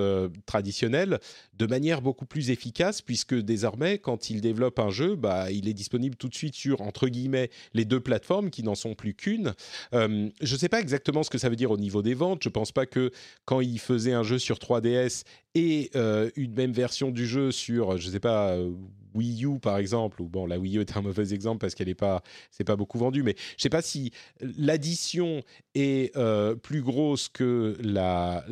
traditionnelles 0.47 1.18
de 1.58 1.66
manière 1.66 2.02
beaucoup 2.02 2.26
plus 2.26 2.50
efficace 2.50 3.02
puisque 3.02 3.34
désormais, 3.34 3.99
quand 3.99 4.30
ils 4.30 4.40
développent 4.40 4.78
un 4.78 4.90
jeu, 4.90 5.16
bah, 5.16 5.50
il 5.50 5.68
est 5.68 5.75
disponible 5.75 6.16
tout 6.16 6.28
de 6.28 6.34
suite 6.34 6.54
sur, 6.54 6.80
entre 6.82 7.08
guillemets, 7.08 7.50
les 7.73 7.84
deux 7.84 8.00
plateformes 8.00 8.50
qui 8.50 8.62
n'en 8.62 8.75
sont 8.75 8.94
plus 8.94 9.14
qu'une. 9.14 9.54
je 9.92 10.30
ne 10.40 10.58
sais 10.58 10.68
pas 10.68 10.80
exactement 10.80 11.23
ce 11.23 11.30
que 11.30 11.38
ça 11.38 11.49
veut 11.49 11.56
dire 11.56 11.70
au 11.70 11.78
niveau 11.78 12.02
des 12.02 12.14
ventes. 12.14 12.42
Je 12.42 12.49
ne 12.49 12.52
pense 12.52 12.73
pas 12.73 12.87
que 12.87 13.11
quand 13.44 13.61
il 13.61 13.78
faisait 13.78 14.12
un 14.12 14.23
jeu 14.23 14.38
sur 14.38 14.58
3DS 14.58 15.25
et 15.54 15.90
euh, 15.94 16.30
une 16.37 16.52
même 16.52 16.73
version 16.73 17.11
du 17.11 17.26
jeu 17.26 17.52
sur, 17.52 17.96
je 17.96 18.06
ne 18.08 18.12
sais 18.12 18.20
pas, 18.20 18.50
euh, 18.52 18.73
Wii 19.14 19.44
U 19.44 19.58
par 19.61 19.78
exemple, 19.78 20.20
ou 20.20 20.28
bon, 20.28 20.46
la 20.46 20.58
Wii 20.58 20.78
U 20.78 20.80
est 20.80 20.96
un 20.96 21.02
mauvais 21.02 21.32
exemple 21.32 21.58
parce 21.58 21.75
qu'elle 21.75 21.87
n'est 21.87 21.94
pas, 21.94 22.23
c'est 22.50 22.64
pas 22.64 22.76
beaucoup 22.76 22.99
vendu, 22.99 23.23
mais 23.23 23.34
je 23.37 23.54
ne 23.54 23.61
sais 23.61 23.68
pas 23.68 23.82
si 23.82 24.11
l'addition 24.40 25.42
est 25.75 26.14
euh, 26.16 26.56
plus 26.56 26.82
grosse 26.82 27.28
que 27.28 27.76
la 27.80 28.44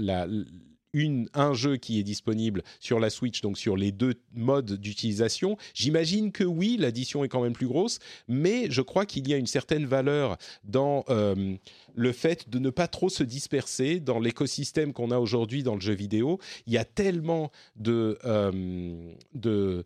un 1.35 1.55
jeu 1.55 1.77
qui 1.77 1.99
est 1.99 2.03
disponible 2.03 2.63
sur 2.81 3.01
la 3.01 3.11
Switch, 3.11 3.41
donc 3.41 3.59
sur 3.59 3.77
les 3.77 3.93
deux 3.93 4.15
modes 4.35 4.73
d'utilisation 4.73 5.57
J'imagine 5.75 6.33
que 6.33 6.45
oui, 6.45 6.77
l'addition 6.79 7.25
est 7.25 7.29
quand 7.29 7.43
même 7.43 7.53
plus 7.53 7.67
grosse, 7.67 7.99
mais 8.29 8.71
je 8.71 8.83
crois 8.83 9.07
qu'il 9.07 9.29
y 9.29 9.35
a 9.35 9.37
une 9.37 9.47
certaine 9.47 9.87
valeur 9.87 10.37
dans 10.65 11.05
euh, 11.09 11.57
le 11.95 12.13
fait 12.13 12.49
de 12.49 12.59
ne 12.59 12.71
pas 12.71 12.89
trop 12.89 13.09
se 13.09 13.23
disperser 13.23 14.01
dans 14.01 14.19
l'écosystème 14.19 14.93
qu'on 14.93 15.11
a 15.11 15.19
aujourd'hui 15.19 15.63
dans 15.63 15.75
le 15.75 15.81
jeu 15.81 15.95
vidéo. 15.95 16.39
Il 16.67 16.73
y 16.73 16.79
a 16.79 16.85
tellement 16.85 17.51
de, 17.77 18.19
euh, 18.25 19.13
de 19.35 19.85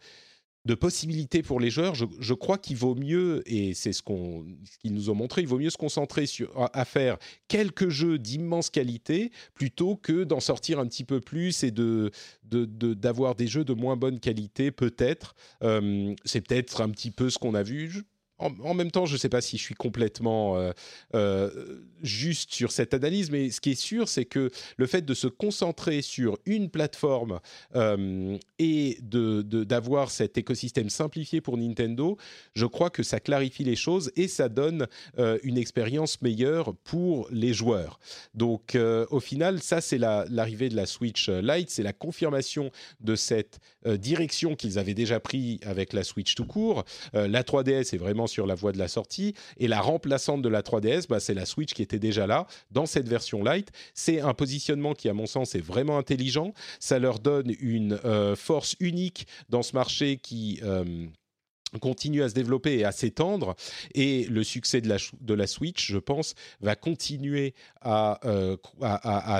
de 0.66 0.75
possibilités 0.75 1.42
pour 1.42 1.61
les 1.61 1.70
joueurs, 1.70 1.94
je, 1.94 2.35
crois 2.35 2.58
qu'il 2.58 2.76
vaut 2.76 2.96
mieux, 2.96 3.42
et 3.46 3.73
c'est 3.73 3.92
ce 3.92 4.02
qu'ils 4.02 4.92
nous 4.92 5.11
ont 5.11 5.14
montré, 5.14 5.42
il 5.42 5.49
vaut 5.49 5.58
mieux 5.58 5.70
se 5.70 5.76
concentrer 5.76 6.26
sur, 6.26 6.50
à, 6.75 6.85
faire 6.85 7.18
quelques 7.46 7.88
jeux 7.88 8.18
d'immense 8.18 8.68
qualité 8.68 9.30
plutôt 9.54 9.94
que 9.96 10.25
d'en 10.25 10.40
sortir 10.40 10.80
un 10.80 10.87
petit 10.87 11.04
peu 11.04 11.20
plus 11.20 11.62
et 11.62 11.70
de, 11.70 12.11
d'avoir 12.42 13.37
des 13.37 13.46
jeux 13.46 13.64
de 13.64 13.75
moins 13.75 13.96
bonne 13.96 14.18
qualité, 14.18 14.73
peut-être. 14.73 15.37
Euh, 15.62 16.14
c'est 16.25 16.40
peut-être 16.40 16.80
un 16.80 16.90
petit 16.90 17.12
peu 17.12 17.30
ce 17.30 17.38
qu'on 17.38 17.54
a 17.54 17.62
vu 17.62 18.04
en, 18.38 18.75
même 18.75 18.90
temps, 18.90 19.07
je 19.07 19.14
ne 19.14 19.19
sais 19.19 19.28
pas 19.28 19.40
si 19.40 19.57
je 19.57 19.62
suis 19.62 19.75
complètement 19.75 20.59
euh, 20.59 20.73
euh, 21.14 21.81
juste 22.02 22.52
sur 22.52 22.71
cette 22.71 22.93
analyse, 22.93 23.31
mais 23.31 23.50
ce 23.50 23.61
qui 23.61 23.71
est 23.71 23.81
sûr, 23.81 24.09
c'est 24.09 24.26
que 24.26 24.50
le 24.76 24.87
fait 24.87 25.02
de 25.02 25.14
se 25.14 25.26
concentrer 25.26 26.02
sur 26.02 26.38
une 26.45 26.69
plateforme 26.69 27.40
euh, 27.75 28.37
et 28.59 28.99
d'avoir 29.00 30.07
de, 30.07 30.12
cet 30.12 30.37
écosystème 30.37 30.90
simplifié 30.90 31.40
pour 31.40 31.57
Nintendo, 31.57 32.19
je 32.55 32.66
crois 32.66 32.90
que 32.90 33.02
ça 33.02 33.21
clarifie 33.21 33.64
les 33.64 33.76
choses 33.76 34.12
et 34.16 34.28
ça 34.28 34.49
donne 34.49 34.87
une 35.43 35.59
expérience 35.59 36.21
meilleure 36.23 36.75
pour 36.85 37.28
les 37.31 37.52
joueurs. 37.52 37.99
Donc, 38.35 38.76
au 39.11 39.21
final, 39.21 39.62
ça, 39.62 39.81
c'est 39.81 39.99
l'arrivée 39.99 40.69
de 40.69 40.76
la 40.76 40.87
Switch 40.87 41.28
Lite, 41.28 41.71
c'est 41.71 41.83
la 41.83 41.93
confirmation 41.93 42.71
de 43.00 43.14
cette 43.14 43.59
direction 43.87 44.57
qu'ils 44.57 44.78
avaient 44.78 44.95
déjà 44.95 45.21
pris 45.21 45.61
avec 45.64 45.93
la 45.93 46.05
Switch 46.05 46.35
tout 46.35 46.47
court. 46.47 46.85
la 47.12 47.43
3DS 47.43 47.95
est 47.95 47.99
vraiment 47.99 48.25
sur 48.26 48.47
la 48.47 48.54
voie 48.54 48.73
de 48.73 48.78
la 48.78 48.88
sortie. 48.88 49.35
Et 49.59 49.68
la 49.68 49.80
remplaçante 49.80 50.42
de 50.42 50.49
la 50.49 50.62
3DS, 50.62 51.09
bah, 51.09 51.21
c'est 51.21 51.35
la 51.35 51.47
Switch 51.47 51.73
qui 51.75 51.83
était 51.83 51.99
déjà 51.99 52.26
là 52.26 52.47
dans 52.71 52.87
cette 52.87 53.09
version 53.09 53.42
light. 53.42 53.71
C'est 53.95 54.21
un 54.21 54.35
positionnement 54.35 54.95
qui, 54.95 55.09
à 55.09 55.14
mon 55.14 55.26
sens, 55.26 55.54
est 55.54 55.61
vraiment 55.61 55.99
intelligent. 55.99 56.52
Ça 56.80 56.99
leur 56.99 57.18
donne 57.18 57.54
une 57.61 57.99
euh, 58.04 58.37
force 58.37 58.76
unique 58.80 59.26
dans 59.49 59.62
ce 59.62 59.75
marché 59.75 60.18
qui... 60.18 60.61
Euh, 60.62 61.06
continue 61.80 62.23
à 62.23 62.28
se 62.28 62.35
développer 62.35 62.78
et 62.78 62.85
à 62.85 62.92
s'étendre 62.92 63.54
et 63.92 64.25
le 64.26 64.45
succès 64.45 64.80
de 64.80 65.35
la, 65.35 65.47
Switch, 65.47 65.90
je 65.90 65.99
pense, 65.99 66.35
va 66.61 66.75
continuer 66.75 67.54
à, 67.83 68.21
euh, 68.25 68.56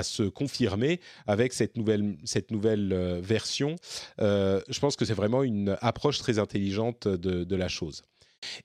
se 0.03 0.23
confirmer 0.23 0.99
avec 1.25 1.53
cette 1.53 1.77
nouvelle, 1.77 2.17
version. 3.21 3.75
je 4.19 4.79
pense 4.79 4.97
que 4.97 5.05
c'est 5.05 5.15
vraiment 5.15 5.41
une 5.41 5.77
approche 5.81 6.19
très 6.19 6.37
intelligente 6.37 7.07
de 7.07 7.55
la 7.55 7.69
chose. 7.69 8.03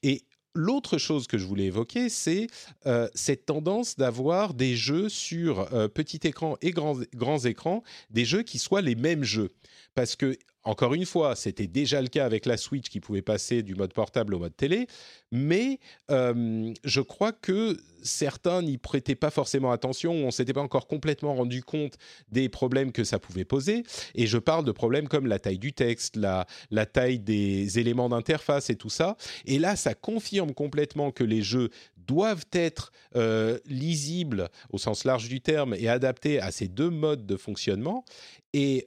Et 0.02 0.22
L'autre 0.54 0.98
chose 0.98 1.26
que 1.26 1.38
je 1.38 1.46
voulais 1.46 1.64
évoquer, 1.64 2.10
c'est 2.10 2.46
euh, 2.84 3.08
cette 3.14 3.46
tendance 3.46 3.96
d'avoir 3.96 4.52
des 4.52 4.76
jeux 4.76 5.08
sur 5.08 5.72
euh, 5.72 5.88
petit 5.88 6.20
écran 6.24 6.58
et 6.60 6.72
grands, 6.72 6.98
grands 7.14 7.38
écrans, 7.38 7.82
des 8.10 8.26
jeux 8.26 8.42
qui 8.42 8.58
soient 8.58 8.82
les 8.82 8.94
mêmes 8.94 9.24
jeux. 9.24 9.54
Parce 9.94 10.14
que 10.14 10.36
encore 10.64 10.94
une 10.94 11.06
fois, 11.06 11.34
c'était 11.34 11.66
déjà 11.66 12.00
le 12.00 12.08
cas 12.08 12.24
avec 12.24 12.46
la 12.46 12.56
Switch 12.56 12.88
qui 12.88 13.00
pouvait 13.00 13.22
passer 13.22 13.62
du 13.62 13.74
mode 13.74 13.92
portable 13.92 14.34
au 14.34 14.38
mode 14.38 14.56
télé, 14.56 14.86
mais 15.32 15.80
euh, 16.10 16.72
je 16.84 17.00
crois 17.00 17.32
que 17.32 17.76
certains 18.02 18.62
n'y 18.62 18.78
prêtaient 18.78 19.14
pas 19.14 19.30
forcément 19.30 19.72
attention, 19.72 20.12
on 20.12 20.30
s'était 20.30 20.52
pas 20.52 20.60
encore 20.60 20.86
complètement 20.86 21.34
rendu 21.34 21.62
compte 21.62 21.94
des 22.30 22.48
problèmes 22.48 22.92
que 22.92 23.04
ça 23.04 23.18
pouvait 23.18 23.44
poser. 23.44 23.84
Et 24.14 24.26
je 24.26 24.38
parle 24.38 24.64
de 24.64 24.72
problèmes 24.72 25.08
comme 25.08 25.26
la 25.26 25.38
taille 25.38 25.58
du 25.58 25.72
texte, 25.72 26.16
la, 26.16 26.46
taille 26.86 27.18
des 27.18 27.78
éléments 27.78 28.08
d'interface 28.08 28.70
et 28.70 28.76
tout 28.76 28.90
ça. 28.90 29.16
Et 29.46 29.58
là, 29.58 29.76
ça 29.76 29.94
confirme 29.94 30.52
complètement 30.52 31.10
que 31.10 31.24
les 31.24 31.42
jeux 31.42 31.70
doivent 32.06 32.46
être 32.52 32.92
euh, 33.14 33.58
lisibles 33.66 34.48
au 34.70 34.78
sens 34.78 35.04
large 35.04 35.28
du 35.28 35.40
terme 35.40 35.74
et 35.74 35.88
adaptés 35.88 36.40
à 36.40 36.50
ces 36.50 36.66
deux 36.66 36.90
modes 36.90 37.26
de 37.26 37.36
fonctionnement. 37.36 38.04
Et 38.52 38.84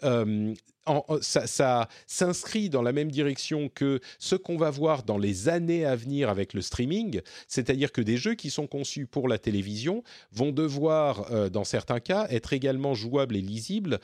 ça, 1.22 1.88
s'inscrit 2.06 2.70
dans 2.70 2.84
la 2.84 2.92
même 2.92 3.10
direction 3.10 3.70
que 3.70 4.00
ce 4.20 4.36
qu'on 4.36 4.58
va 4.58 4.70
voir 4.70 5.02
dans 5.02 5.18
les 5.18 5.50
années 5.50 5.84
à 5.84 5.96
venir 5.96 6.30
avec 6.30 6.54
le 6.54 6.62
streaming, 6.62 7.22
c'est-à-dire 7.48 7.92
que 7.92 8.02
des 8.02 8.18
jeux 8.18 8.36
qui 8.36 8.52
sont 8.52 8.68
conçus 8.68 9.08
pour 9.08 9.28
la 9.28 9.40
télévision 9.40 10.04
vont 10.32 10.52
devoir, 10.52 11.50
dans 11.50 11.64
certains 11.64 12.00
cas, 12.00 12.28
être 12.30 12.54
également 12.54 12.94
jouables 12.94 13.36
et 13.36 13.42
lisibles 13.42 14.00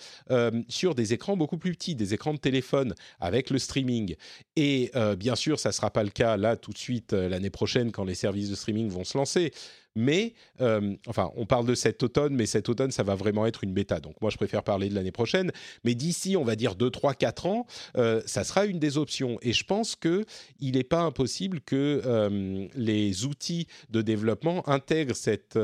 sur 0.68 0.96
des 0.96 1.14
écrans 1.14 1.38
beaucoup 1.38 1.60
plus 1.60 1.74
petits, 1.74 1.94
des 1.94 2.16
écrans 2.16 2.34
de 2.34 2.40
téléphone 2.40 2.96
avec 3.20 3.52
le 3.52 3.60
streaming. 3.60 4.16
Et 4.56 4.92
bien 5.20 5.36
sûr, 5.36 5.60
ça 5.60 5.70
ne 5.70 5.74
sera 5.74 5.92
pas 5.92 6.04
le 6.04 6.10
cas 6.10 6.36
là 6.36 6.56
tout 6.56 6.72
de 6.72 6.80
suite 6.80 7.14
l'année 7.14 7.52
prochaine 7.52 7.92
quand 7.92 8.06
les 8.06 8.16
services 8.16 8.50
de 8.50 8.56
streaming 8.56 8.90
vont 8.90 9.04
se 9.04 9.18
lancer 9.18 9.52
mais 9.96 10.34
euh, 10.62 10.96
enfin, 11.08 11.32
on 11.36 11.46
parle 11.46 11.66
de 11.66 11.76
cet 11.76 12.04
automne, 12.04 12.36
mais 12.36 12.46
cet 12.46 12.70
automne, 12.70 12.92
ça 12.92 13.04
va 13.04 13.16
vraiment 13.16 13.46
être 13.46 13.64
une 13.64 13.74
bêta. 13.74 14.00
Donc 14.00 14.20
moi, 14.22 14.30
je 14.32 14.38
préfère 14.38 14.64
parler 14.64 14.90
de 14.90 14.96
l'année 14.96 15.12
prochaine. 15.12 15.52
Mais 15.84 15.96
d'ici, 15.96 16.38
on 16.38 16.44
va 16.44 16.56
dire 16.56 16.76
2, 16.76 16.90
3, 16.90 17.14
4 17.14 17.46
ans, 17.46 17.66
euh, 17.98 18.22
ça 18.26 18.44
sera 18.44 18.66
une 18.66 18.80
des 18.80 18.98
options. 18.98 19.38
Et 19.42 19.54
je 19.54 19.64
pense 19.64 19.96
qu'il 19.96 20.26
n'est 20.62 20.84
pas 20.84 21.02
impossible 21.02 21.62
que 21.62 22.02
euh, 22.06 22.68
les 22.76 23.26
outils 23.26 23.68
de 23.90 24.02
développement 24.02 24.68
intègrent 24.68 25.16
cet 25.16 25.58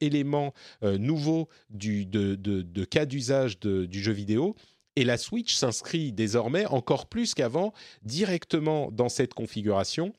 élément 0.00 0.52
nouveau 0.82 1.48
du, 1.70 2.06
de, 2.06 2.34
de 2.34 2.84
cas 2.84 3.06
d'usage 3.06 3.58
du 3.58 4.02
jeu 4.02 4.12
vidéo. 4.12 4.54
Et 4.96 5.04
la 5.04 5.16
Switch 5.16 5.54
s'inscrit 5.54 6.12
désormais 6.12 6.66
encore 6.66 7.06
plus 7.06 7.34
qu'avant 7.34 7.72
directement 8.02 8.90
dans 8.92 9.08
cette 9.08 9.34
configuration 9.34 10.12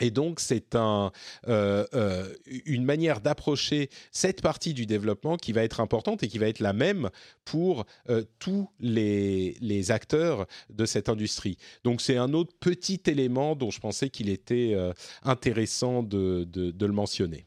et 0.00 0.10
donc, 0.10 0.40
c'est 0.40 0.74
un, 0.74 1.10
euh, 1.48 1.86
euh, 1.94 2.34
une 2.66 2.84
manière 2.84 3.20
d'approcher 3.20 3.88
cette 4.12 4.42
partie 4.42 4.74
du 4.74 4.84
développement 4.84 5.36
qui 5.38 5.52
va 5.52 5.62
être 5.62 5.80
importante 5.80 6.22
et 6.22 6.28
qui 6.28 6.38
va 6.38 6.48
être 6.48 6.60
la 6.60 6.74
même 6.74 7.08
pour 7.44 7.86
euh, 8.10 8.24
tous 8.38 8.68
les, 8.78 9.56
les, 9.60 9.90
acteurs 9.90 10.46
de 10.68 10.84
cette 10.84 11.08
industrie. 11.08 11.56
Donc, 11.84 12.02
c'est 12.02 12.16
un 12.18 12.34
autre 12.34 12.52
petit 12.60 13.00
élément 13.06 13.56
dont 13.56 13.70
je 13.70 13.80
pensais 13.80 14.10
qu'il 14.10 14.28
était 14.28 14.76
intéressant 15.22 16.02
de, 16.02 16.44
de, 16.44 16.86
le 16.86 16.92
mentionner. 16.92 17.46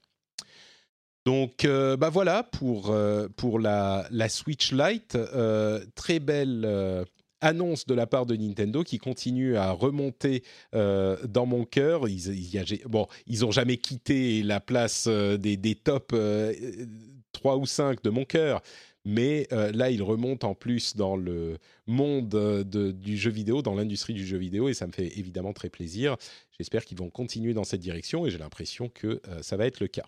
Donc, 1.26 1.66
bah 1.66 2.10
voilà 2.10 2.44
pour, 2.44 2.96
pour 3.36 3.60
la, 3.60 4.08
la 4.12 4.30
Switch 4.30 4.72
Lite. 4.72 5.18
très 5.96 6.20
belle 6.20 7.06
annonce 7.42 7.86
de 7.86 7.94
la 7.94 8.08
part 8.08 8.26
de 8.26 8.36
Nintendo 8.36 8.84
qui 8.84 8.98
continue 8.98 9.56
à 9.56 9.72
remonter 9.72 10.44
euh, 10.76 11.18
dans 11.28 11.46
mon 11.46 11.66
cœur. 11.66 12.08
Ils, 12.08 12.28
ils, 12.28 12.82
bon, 12.86 13.08
ils 13.28 13.46
ont 13.46 13.52
jamais 13.52 13.78
quitté 13.78 14.44
la 14.44 14.60
place 14.60 15.06
euh, 15.08 15.38
des, 15.38 15.76
top 15.76 16.10
3 16.10 16.18
euh, 16.18 17.58
ou 17.58 17.66
5 17.66 18.04
de 18.04 18.10
mon 18.10 18.26
cœur. 18.26 18.62
Mais 19.06 19.48
là, 19.52 19.90
ils 19.90 20.04
remontent 20.04 20.48
en 20.48 20.54
plus 20.54 20.96
dans 20.96 21.16
le 21.16 21.58
monde 21.88 22.30
du 22.68 23.18
jeu 23.18 23.32
vidéo, 23.32 23.62
dans 23.62 23.74
l'industrie 23.74 24.14
du 24.14 24.28
jeu 24.28 24.38
vidéo, 24.38 24.68
et 24.68 24.74
ça 24.74 24.86
me 24.88 24.92
fait 24.92 25.18
évidemment 25.18 25.54
très 25.54 25.70
plaisir. 25.70 26.18
J'espère 26.60 26.84
qu'ils 26.84 26.98
vont 26.98 27.10
continuer 27.10 27.54
dans 27.54 27.64
cette 27.64 27.80
direction, 27.80 28.28
et 28.28 28.30
j'ai 28.30 28.38
l'impression 28.38 28.90
que 28.90 29.22
ça 29.42 29.56
va 29.56 29.66
être 29.66 29.80
le 29.80 29.88
cas. 29.88 30.06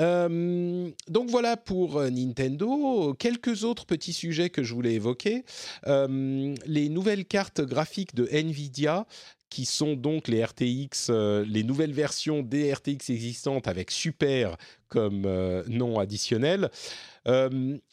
Euh, 0.00 0.90
donc 1.08 1.28
voilà 1.30 1.56
pour 1.56 1.98
euh, 1.98 2.10
Nintendo. 2.10 3.14
Quelques 3.18 3.64
autres 3.64 3.86
petits 3.86 4.12
sujets 4.12 4.50
que 4.50 4.62
je 4.62 4.74
voulais 4.74 4.94
évoquer. 4.94 5.44
Euh, 5.86 6.54
les 6.66 6.88
nouvelles 6.88 7.24
cartes 7.24 7.60
graphiques 7.60 8.14
de 8.14 8.28
Nvidia 8.30 9.06
qui 9.50 9.64
sont 9.64 9.94
donc 9.94 10.28
les 10.28 10.44
RTX, 10.44 11.10
les 11.46 11.62
nouvelles 11.62 11.94
versions 11.94 12.42
des 12.42 12.70
RTX 12.70 13.08
existantes 13.08 13.66
avec 13.66 13.90
Super 13.90 14.58
comme 14.88 15.22
nom 15.68 15.98
additionnel 15.98 16.70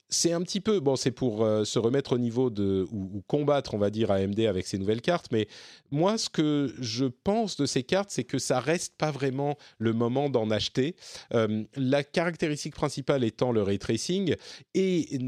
c'est 0.09 0.31
un 0.31 0.41
petit 0.41 0.61
peu 0.61 0.79
bon, 0.79 0.95
c'est 0.95 1.11
pour 1.11 1.43
euh, 1.43 1.65
se 1.65 1.79
remettre 1.79 2.13
au 2.13 2.17
niveau 2.17 2.49
de 2.49 2.85
ou, 2.91 3.23
combattre, 3.27 3.73
on 3.73 3.77
va 3.77 3.89
dire 3.89 4.11
AMD 4.11 4.39
avec 4.41 4.67
ces 4.67 4.77
nouvelles 4.77 5.01
cartes. 5.01 5.27
Mais 5.31 5.47
moi, 5.91 6.17
ce 6.17 6.29
que 6.29 6.73
je 6.79 7.05
pense 7.05 7.57
de 7.57 7.65
ces 7.65 7.83
cartes, 7.83 8.11
c'est 8.11 8.23
que 8.23 8.37
ça 8.37 8.59
reste 8.59 8.95
pas 8.97 9.11
vraiment 9.11 9.57
le 9.77 9.93
moment 9.93 10.29
d'en 10.29 10.49
acheter. 10.51 10.95
Euh, 11.33 11.63
la 11.75 12.03
caractéristique 12.03 12.75
principale 12.75 13.23
étant 13.23 13.51
le 13.51 13.61
ray 13.61 13.79
tracing 13.79 14.35
et 14.73 15.19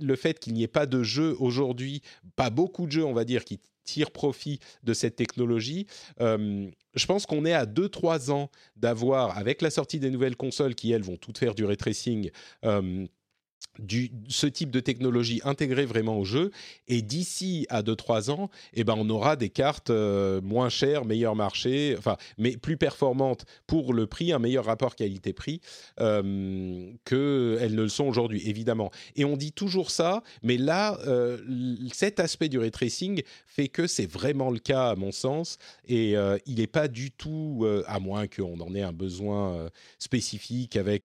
le 0.00 0.16
fait 0.16 0.38
qu'il 0.38 0.54
n'y 0.54 0.62
ait 0.62 0.68
pas 0.68 0.86
de 0.86 1.02
jeu 1.02 1.36
aujourd'hui, 1.38 2.02
pas 2.34 2.50
beaucoup 2.50 2.86
de 2.86 2.92
jeux, 2.92 3.04
on 3.04 3.14
va 3.14 3.24
dire, 3.24 3.44
qui 3.44 3.60
tirent 3.84 4.10
profit 4.10 4.58
de 4.82 4.92
cette 4.92 5.14
technologie. 5.14 5.86
Euh, 6.20 6.68
je 6.94 7.06
pense 7.06 7.24
qu'on 7.24 7.44
est 7.44 7.52
à 7.52 7.66
2-3 7.66 8.32
ans 8.32 8.50
d'avoir, 8.74 9.38
avec 9.38 9.62
la 9.62 9.70
sortie 9.70 10.00
des 10.00 10.10
nouvelles 10.10 10.36
consoles 10.36 10.74
qui, 10.74 10.90
elles, 10.90 11.04
vont 11.04 11.16
toutes 11.16 11.38
faire 11.38 11.54
du 11.54 11.64
ray 11.64 11.76
tracing, 11.76 12.30
ce 14.28 14.46
type 14.46 14.70
de 14.70 14.80
technologie 14.80 15.40
intégrée 15.44 15.84
vraiment 15.84 16.18
au 16.18 16.24
jeu. 16.24 16.50
Et 16.88 17.02
d'ici 17.02 17.66
à 17.68 17.82
2-3 17.82 18.30
ans, 18.30 18.50
eh 18.74 18.84
ben, 18.84 18.94
on 18.96 19.08
aura 19.10 19.36
des 19.36 19.50
cartes 19.50 19.90
euh, 19.90 20.40
moins 20.40 20.68
chères, 20.68 21.04
meilleur 21.04 21.34
marché, 21.34 21.94
enfin, 21.98 22.16
mais 22.38 22.56
plus 22.56 22.76
performantes 22.76 23.44
pour 23.66 23.92
le 23.92 24.06
prix, 24.06 24.32
un 24.32 24.38
meilleur 24.38 24.64
rapport 24.64 24.96
qualité-prix 24.96 25.60
euh, 26.00 26.90
qu'elles 27.04 27.74
ne 27.74 27.82
le 27.82 27.88
sont 27.88 28.06
aujourd'hui, 28.06 28.48
évidemment. 28.48 28.90
Et 29.14 29.24
on 29.24 29.36
dit 29.36 29.52
toujours 29.52 29.90
ça, 29.90 30.22
mais 30.42 30.56
là, 30.56 30.98
euh, 31.06 31.38
cet 31.92 32.20
aspect 32.20 32.48
du 32.48 32.58
ray 32.58 32.70
tracing 32.70 33.22
fait 33.46 33.68
que 33.68 33.86
c'est 33.86 34.10
vraiment 34.10 34.50
le 34.50 34.58
cas, 34.58 34.90
à 34.90 34.96
mon 34.96 35.12
sens, 35.12 35.58
et 35.88 36.14
il 36.46 36.56
n'est 36.56 36.66
pas 36.66 36.88
du 36.88 37.10
tout, 37.10 37.66
à 37.86 37.98
moins 37.98 38.26
qu'on 38.26 38.60
en 38.60 38.74
ait 38.74 38.82
un 38.82 38.92
besoin 38.92 39.70
spécifique 39.98 40.76
avec 40.76 41.04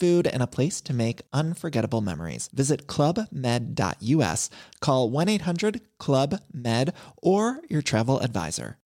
food, 0.01 0.25
and 0.25 0.41
a 0.41 0.47
place 0.57 0.81
to 0.81 0.93
make 0.93 1.21
unforgettable 1.31 2.01
memories. 2.01 2.49
Visit 2.53 2.87
clubmed.us, 2.87 4.49
call 4.81 5.09
1 5.11 5.29
800 5.29 5.81
Club 5.99 6.41
Med, 6.51 6.93
or 7.21 7.61
your 7.69 7.83
travel 7.83 8.19
advisor. 8.19 8.77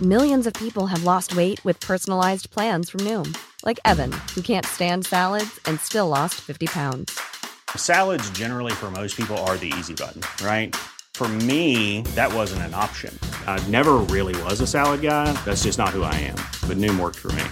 Millions 0.00 0.46
of 0.46 0.54
people 0.54 0.86
have 0.86 1.02
lost 1.02 1.34
weight 1.34 1.64
with 1.64 1.80
personalized 1.80 2.50
plans 2.50 2.88
from 2.88 3.00
Noom, 3.00 3.36
like 3.64 3.80
Evan, 3.84 4.12
who 4.32 4.42
can't 4.42 4.64
stand 4.64 5.04
salads 5.06 5.58
and 5.66 5.80
still 5.80 6.06
lost 6.06 6.36
50 6.40 6.66
pounds. 6.68 7.18
Salads, 7.74 8.30
generally, 8.30 8.72
for 8.72 8.92
most 8.92 9.16
people, 9.16 9.36
are 9.38 9.56
the 9.56 9.72
easy 9.76 9.94
button, 9.94 10.22
right? 10.46 10.76
For 11.14 11.28
me, 11.28 12.02
that 12.14 12.32
wasn't 12.32 12.62
an 12.62 12.74
option. 12.74 13.12
I 13.46 13.58
never 13.66 13.94
really 14.14 14.40
was 14.44 14.60
a 14.60 14.68
salad 14.68 15.02
guy. 15.02 15.32
That's 15.44 15.64
just 15.64 15.78
not 15.78 15.88
who 15.88 16.04
I 16.04 16.14
am. 16.14 16.38
But 16.68 16.76
Noom 16.76 17.00
worked 17.00 17.18
for 17.18 17.32
me. 17.32 17.44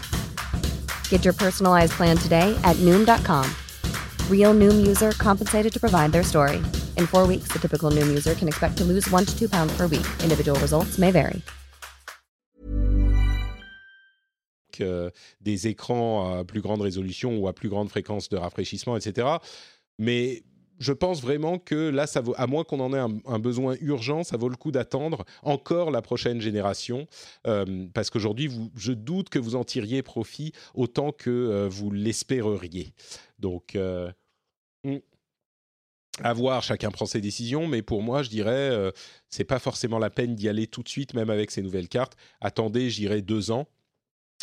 Get 1.11 1.25
your 1.25 1.35
personalized 1.35 1.95
plan 1.95 2.17
today 2.17 2.57
at 2.63 2.77
noom.com. 2.77 3.51
Real 4.31 4.55
noom 4.55 4.87
user 4.87 5.11
compensated 5.19 5.73
to 5.73 5.81
provide 5.81 6.13
their 6.13 6.23
story. 6.23 6.59
In 6.97 7.07
four 7.07 7.27
weeks, 7.27 7.49
the 7.53 7.59
typical 7.59 7.91
noom 7.91 8.07
user 8.07 8.37
can 8.37 8.47
expect 8.47 8.77
to 8.79 8.85
lose 8.85 9.11
one 9.11 9.25
to 9.25 9.37
two 9.37 9.49
pounds 9.49 9.77
per 9.77 9.89
week. 9.89 10.07
Individual 10.23 10.57
results 10.61 10.99
may 10.99 11.11
vary. 11.11 11.43
Euh, 14.81 15.11
des 15.41 15.69
écrans 15.69 16.39
à 16.39 16.45
plus 16.45 16.61
grande 16.61 16.83
résolution 16.83 17.39
ou 17.39 17.49
à 17.49 17.55
plus 17.55 17.69
grande 17.69 17.89
fréquence 17.89 18.29
de 18.29 18.37
rafraîchissement, 18.37 18.97
etc. 18.97 19.27
Mais 19.99 20.43
je 20.79 20.93
pense 20.93 21.23
vraiment 21.23 21.59
que 21.59 21.75
là, 21.75 22.07
à 22.37 22.47
moins 22.47 22.65
qu'on 22.65 22.81
en 22.81 22.93
ait 22.93 23.15
un, 23.27 23.39
besoin 23.39 23.77
urgent, 23.81 24.25
ça 24.25 24.37
vaut 24.37 24.49
le 24.49 24.57
coup 24.57 24.71
d'attendre 24.71 25.25
encore 25.43 25.91
la 25.91 26.03
prochaine 26.03 26.41
génération, 26.41 27.07
euh, 27.47 27.87
parce 27.95 28.11
qu'aujourd'hui, 28.11 28.51
je 28.77 28.93
doute 28.93 29.29
que 29.29 29.39
vous 29.39 29.57
en 29.57 29.65
tiriez 29.65 30.03
profit 30.03 30.53
autant 30.75 31.13
que 31.13 31.31
euh, 31.31 31.69
vous 31.69 31.91
l'espéreriez. 31.91 32.93
Donc, 33.39 33.77
euh, 33.77 34.11
hmm, 34.85 34.99
à 36.23 36.33
voir, 36.33 36.63
chacun 36.63 36.91
prend 36.91 37.07
ses 37.07 37.21
décisions, 37.21 37.67
mais 37.67 37.83
pour 37.83 38.03
moi, 38.03 38.23
je 38.23 38.31
dirais, 38.31 38.93
c'est 39.29 39.45
pas 39.45 39.59
forcément 39.59 39.99
la 39.99 40.09
peine 40.09 40.35
d'y 40.35 40.49
aller 40.49 40.67
tout 40.67 40.83
de 40.83 40.89
suite, 40.89 41.13
même 41.13 41.29
avec 41.29 41.51
ces 41.51 41.61
nouvelles 41.61 41.89
cartes. 41.89 42.17
Attendez, 42.41 42.89
j'irai 42.89 43.21
deux 43.21 43.51
ans, 43.51 43.67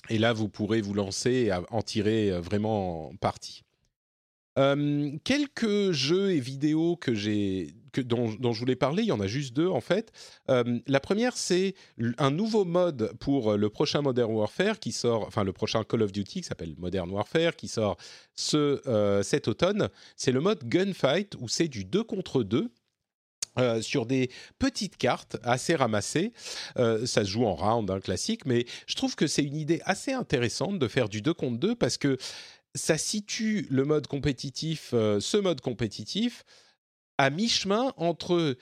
et 0.10 0.20
là, 0.20 0.34
vous 0.34 0.50
pourrez 0.50 0.82
vous 0.82 0.94
lancer 0.94 1.32
et 1.32 1.52
en 1.52 1.82
tirer 1.82 2.30
vraiment 2.40 3.12
parti. 3.20 3.63
Euh, 4.60 5.12
quelques 5.24 5.92
jeux 5.92 6.32
et 6.32 6.40
vidéos 6.40 6.96
que 6.96 7.14
j'ai 7.14 7.74
dont, 7.96 8.54
je 8.54 8.60
voulais 8.60 8.76
parler, 8.76 9.04
il 9.04 9.10
y 9.10 9.12
en 9.12 9.20
a 9.20 9.28
juste 9.28 9.56
deux 9.56 9.68
en 9.68 9.80
fait. 9.80 10.12
la 10.48 11.00
première, 11.00 11.38
c'est 11.38 11.76
un 12.18 12.32
nouveau 12.32 12.66
mode 12.66 13.14
pour 13.20 13.56
le 13.56 13.70
prochain 13.70 14.02
Modern 14.02 14.32
Warfare 14.32 14.80
qui 14.80 14.92
sort, 14.92 15.28
enfin 15.28 15.44
le 15.44 15.54
prochain 15.54 15.84
Call 15.84 16.02
of 16.02 16.12
Duty 16.12 16.42
qui 16.42 16.44
s'appelle 16.44 16.74
Modern 16.80 17.12
Warfare, 17.12 17.56
qui 17.56 17.68
sort 17.68 17.98
ce, 18.34 19.22
cet 19.24 19.48
automne. 19.48 19.90
C'est 20.16 20.32
le 20.32 20.42
mode 20.42 20.64
Gunfight 20.68 21.36
où 21.40 21.48
c'est 21.48 21.68
du 21.68 21.86
2 21.86 22.04
contre 22.04 22.42
2 22.42 22.72
euh, 23.60 23.84
sur 23.84 24.08
des 24.08 24.32
petites 24.58 24.98
cartes 24.98 25.38
assez 25.44 25.76
ramassées. 25.76 26.34
Euh, 26.78 27.06
ça 27.06 27.24
se 27.24 27.30
joue 27.30 27.46
en 27.46 27.54
round, 27.54 27.92
un 27.92 27.96
hein, 27.96 28.00
classique, 28.00 28.48
mais 28.48 28.66
je 28.88 28.96
trouve 28.96 29.16
que 29.16 29.28
c'est 29.28 29.44
une 29.44 29.56
idée 29.56 29.80
assez 29.86 30.12
intéressante 30.12 30.80
de 30.80 30.88
faire 30.88 31.08
du 31.08 31.22
2 31.22 31.36
contre 31.36 31.60
2 31.60 31.76
parce 31.76 32.00
que 32.00 32.18
ça 32.76 32.98
situe 32.98 33.68
le 33.70 33.86
mode 33.86 34.08
compétitif, 34.08 34.92
euh, 34.94 35.20
ce 35.20 35.38
mode 35.38 35.62
compétitif, 35.62 36.44
à 37.18 37.30
mi-chemin 37.30 37.94
entre 37.98 38.58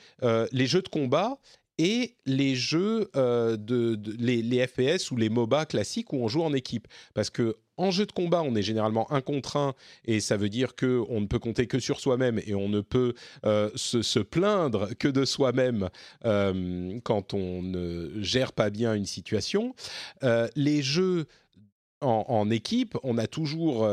les 0.52 0.68
jeux 0.68 0.82
de 0.82 0.90
combat 0.90 1.40
et 1.78 2.18
les 2.26 2.54
jeux 2.54 3.10
de, 3.16 3.98
les, 4.20 4.68
FPS 4.68 5.10
ou 5.10 5.16
les 5.16 5.30
MOBA 5.30 5.66
classiques 5.66 6.12
où 6.12 6.18
on 6.18 6.28
joue 6.28 6.44
en 6.44 6.54
équipe. 6.54 6.90
Parce 7.14 7.30
que 7.30 7.56
en 7.82 7.90
jeu 7.90 8.06
de 8.06 8.12
combat, 8.12 8.44
on 8.44 8.56
est 8.56 8.62
généralement 8.62 9.12
un 9.12 9.22
contre 9.22 9.58
un, 9.58 9.74
et 10.06 10.20
ça 10.20 10.38
veut 10.38 10.50
dire 10.50 10.76
que 10.76 11.04
on 11.10 11.20
ne 11.20 11.26
peut 11.26 11.40
compter 11.40 11.66
que 11.66 11.80
sur 11.80 12.00
soi-même 12.00 12.40
et 12.46 12.54
on 12.54 12.70
ne 12.70 12.82
peut 12.82 13.16
euh, 13.44 13.72
se, 13.76 14.20
plaindre 14.20 14.90
que 15.00 15.08
de 15.08 15.26
soi-même 15.26 15.90
euh, 16.26 17.00
quand 17.04 17.34
on 17.34 17.64
ne 17.64 18.22
gère 18.22 18.54
pas 18.54 18.70
bien 18.70 18.94
une 18.94 19.08
situation. 19.08 19.74
Euh, 20.24 20.48
les 20.56 20.84
jeux 20.84 21.26
en, 22.02 22.50
équipe, 22.50 22.98
on 23.04 23.18
a 23.18 23.28
toujours 23.28 23.86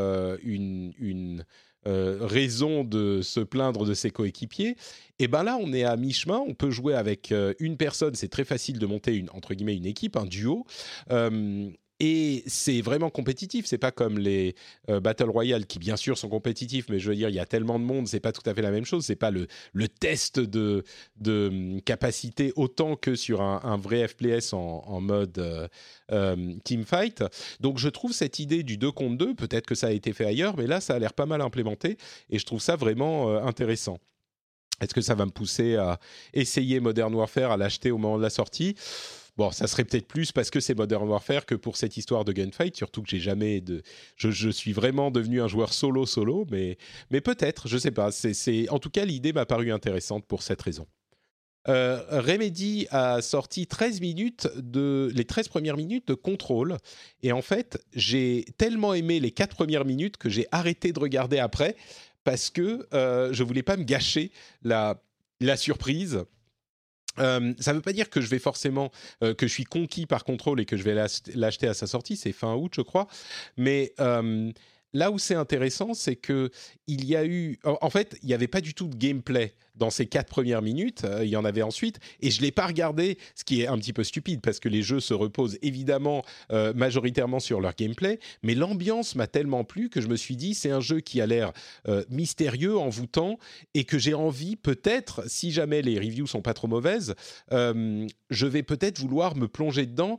une, 0.42 1.44
raison 1.84 2.84
de 2.84 3.22
se 3.22 3.40
plaindre 3.40 3.86
de 3.86 3.94
ses 3.94 4.10
coéquipiers. 4.10 4.76
Et 5.18 5.26
ben 5.26 5.42
là, 5.42 5.58
on 5.60 5.72
est 5.72 5.84
à 5.84 5.96
mi-chemin. 5.96 6.38
On 6.46 6.54
peut 6.54 6.70
jouer 6.70 6.94
avec 6.94 7.32
une 7.58 7.76
personne. 7.76 8.14
C'est 8.14 8.28
très 8.28 8.44
facile 8.44 8.78
de 8.78 8.86
monter 8.86 9.14
une 9.14 9.30
entre 9.30 9.54
guillemets 9.54 9.76
une 9.76 9.86
équipe, 9.86 10.16
un 10.16 10.26
duo. 10.26 10.66
Et 12.00 12.44
c'est 12.46 12.80
vraiment 12.80 13.10
compétitif. 13.10 13.66
C'est 13.66 13.78
pas 13.78 13.90
comme 13.90 14.18
les 14.18 14.54
euh, 14.88 15.00
Battle 15.00 15.30
Royale 15.30 15.66
qui, 15.66 15.80
bien 15.80 15.96
sûr, 15.96 16.16
sont 16.16 16.28
compétitifs, 16.28 16.88
mais 16.88 17.00
je 17.00 17.08
veux 17.08 17.16
dire, 17.16 17.28
il 17.28 17.34
y 17.34 17.40
a 17.40 17.46
tellement 17.46 17.78
de 17.80 17.84
monde, 17.84 18.06
c'est 18.06 18.20
pas 18.20 18.30
tout 18.30 18.48
à 18.48 18.54
fait 18.54 18.62
la 18.62 18.70
même 18.70 18.84
chose. 18.84 19.04
C'est 19.04 19.16
pas 19.16 19.32
le, 19.32 19.48
test 19.88 20.38
de, 20.38 20.84
hum, 21.26 21.82
capacité 21.82 22.52
autant 22.54 22.94
que 22.94 23.16
sur 23.16 23.42
un, 23.42 23.76
vrai 23.76 24.06
FPS 24.06 24.52
en, 24.52 25.00
mode 25.00 25.38
euh, 25.38 25.66
euh, 26.12 26.54
teamfight. 26.64 27.24
Donc, 27.60 27.78
je 27.78 27.88
trouve 27.88 28.12
cette 28.12 28.38
idée 28.38 28.62
du 28.62 28.76
2 28.76 28.92
contre 28.92 29.16
2, 29.16 29.34
peut-être 29.34 29.66
que 29.66 29.74
ça 29.74 29.88
a 29.88 29.90
été 29.90 30.12
fait 30.12 30.26
ailleurs, 30.26 30.56
mais 30.56 30.66
là, 30.66 30.80
ça 30.80 30.94
a 30.94 30.98
l'air 30.98 31.14
pas 31.14 31.26
mal 31.26 31.40
implémenté 31.40 31.96
et 32.30 32.38
je 32.38 32.46
trouve 32.46 32.60
ça 32.60 32.76
vraiment 32.76 33.36
intéressant. 33.44 33.98
Est-ce 34.80 34.94
que 34.94 35.00
ça 35.00 35.14
va 35.14 35.26
me 35.26 35.30
pousser 35.30 35.76
à 35.76 35.98
essayer 36.32 36.78
Modern 36.78 37.12
Warfare, 37.14 37.50
à 37.50 37.56
l'acheter 37.56 37.90
au 37.90 37.98
moment 37.98 38.18
de 38.18 38.22
la 38.22 38.30
sortie? 38.30 38.76
Bon, 39.38 39.52
ça 39.52 39.68
serait 39.68 39.84
peut-être 39.84 40.08
plus 40.08 40.32
parce 40.32 40.50
que 40.50 40.58
c'est 40.58 40.74
Modern 40.74 41.08
Warfare 41.08 41.46
que 41.46 41.54
pour 41.54 41.76
cette 41.76 41.96
histoire 41.96 42.24
de 42.24 42.32
gunfight, 42.32 42.76
surtout 42.76 43.02
que 43.02 43.08
j'ai 43.08 43.20
jamais 43.20 43.60
de. 43.60 43.82
Je, 44.16 44.50
suis 44.50 44.72
vraiment 44.72 45.12
devenu 45.12 45.40
un 45.40 45.46
joueur 45.46 45.72
solo 45.72 46.06
solo, 46.06 46.44
mais, 46.50 46.76
mais 47.12 47.20
peut-être, 47.20 47.68
je 47.68 47.78
sais 47.78 47.92
pas. 47.92 48.10
C'est, 48.10 48.68
en 48.68 48.80
tout 48.80 48.90
cas, 48.90 49.04
l'idée 49.04 49.32
m'a 49.32 49.46
paru 49.46 49.70
intéressante 49.70 50.26
pour 50.26 50.42
cette 50.42 50.60
raison. 50.60 50.88
Euh, 51.68 52.02
Remedy 52.10 52.88
a 52.90 53.22
sorti 53.22 53.68
13 53.68 54.00
minutes 54.00 54.48
de 54.56 55.08
les 55.14 55.24
13 55.24 55.46
premières 55.46 55.76
minutes 55.76 56.08
de 56.08 56.14
contrôle 56.14 56.78
et 57.22 57.32
en 57.32 57.42
fait 57.42 57.84
j'ai 57.94 58.46
tellement 58.56 58.94
aimé 58.94 59.20
les 59.20 59.32
4 59.32 59.56
premières 59.56 59.84
minutes 59.84 60.16
que 60.16 60.30
j'ai 60.30 60.46
arrêté 60.50 60.92
de 60.92 61.00
regarder 61.00 61.40
après 61.40 61.76
parce 62.24 62.48
que 62.48 62.86
euh, 62.94 63.32
je 63.32 63.42
voulais 63.42 63.64
pas 63.64 63.76
me 63.76 63.82
gâcher 63.82 64.30
la 64.62 65.02
la 65.40 65.56
surprise 65.56 66.24
euh, 67.20 67.54
ça 67.58 67.72
ne 67.72 67.76
veut 67.76 67.82
pas 67.82 67.92
dire 67.92 68.10
que 68.10 68.20
je 68.20 68.28
vais 68.28 68.38
forcément 68.38 68.90
euh, 69.22 69.34
que 69.34 69.46
je 69.46 69.52
suis 69.52 69.64
conquis 69.64 70.06
par 70.06 70.24
contrôle 70.24 70.60
et 70.60 70.64
que 70.64 70.76
je 70.76 70.82
vais 70.82 70.94
l'acheter 71.34 71.68
à 71.68 71.74
sa 71.74 71.86
sortie. 71.86 72.16
C'est 72.16 72.32
fin 72.32 72.54
août, 72.54 72.72
je 72.74 72.82
crois. 72.82 73.06
Mais 73.56 73.92
euh, 74.00 74.52
là 74.92 75.10
où 75.10 75.18
c'est 75.18 75.34
intéressant, 75.34 75.94
c'est 75.94 76.16
que 76.16 76.50
il 76.86 77.04
y 77.04 77.16
a 77.16 77.24
eu, 77.24 77.58
en 77.64 77.90
fait, 77.90 78.16
il 78.22 78.28
n'y 78.28 78.34
avait 78.34 78.48
pas 78.48 78.60
du 78.60 78.74
tout 78.74 78.88
de 78.88 78.96
gameplay 78.96 79.54
dans 79.78 79.90
ces 79.90 80.06
quatre 80.06 80.28
premières 80.28 80.60
minutes. 80.60 81.04
Euh, 81.04 81.24
il 81.24 81.30
y 81.30 81.36
en 81.36 81.44
avait 81.44 81.62
ensuite, 81.62 81.98
et 82.20 82.30
je 82.30 82.42
l'ai 82.42 82.50
pas 82.50 82.66
regardé, 82.66 83.18
ce 83.34 83.44
qui 83.44 83.62
est 83.62 83.66
un 83.66 83.78
petit 83.78 83.92
peu 83.92 84.04
stupide 84.04 84.40
parce 84.42 84.60
que 84.60 84.68
les 84.68 84.82
jeux 84.82 85.00
se 85.00 85.14
reposent 85.14 85.58
évidemment 85.62 86.24
euh, 86.52 86.74
majoritairement 86.74 87.40
sur 87.40 87.60
leur 87.60 87.74
gameplay, 87.74 88.18
mais 88.42 88.54
l'ambiance 88.54 89.14
m'a 89.14 89.26
tellement 89.26 89.64
plu 89.64 89.88
que 89.88 90.00
je 90.00 90.08
me 90.08 90.16
suis 90.16 90.36
dit 90.36 90.54
c'est 90.54 90.70
un 90.70 90.80
jeu 90.80 91.00
qui 91.00 91.20
a 91.20 91.26
l'air 91.26 91.52
euh, 91.86 92.04
mystérieux, 92.10 92.76
envoûtant, 92.76 93.38
et 93.74 93.84
que 93.84 93.98
j'ai 93.98 94.14
envie 94.14 94.56
peut-être, 94.56 95.22
si 95.28 95.52
jamais 95.52 95.82
les 95.82 95.98
reviews 95.98 96.26
sont 96.26 96.42
pas 96.42 96.54
trop 96.54 96.66
mauvaises, 96.66 97.14
je 97.50 98.46
vais 98.46 98.62
peut-être 98.62 98.98
vouloir 98.98 99.36
me 99.36 99.46
plonger 99.46 99.86
dedans 99.86 100.18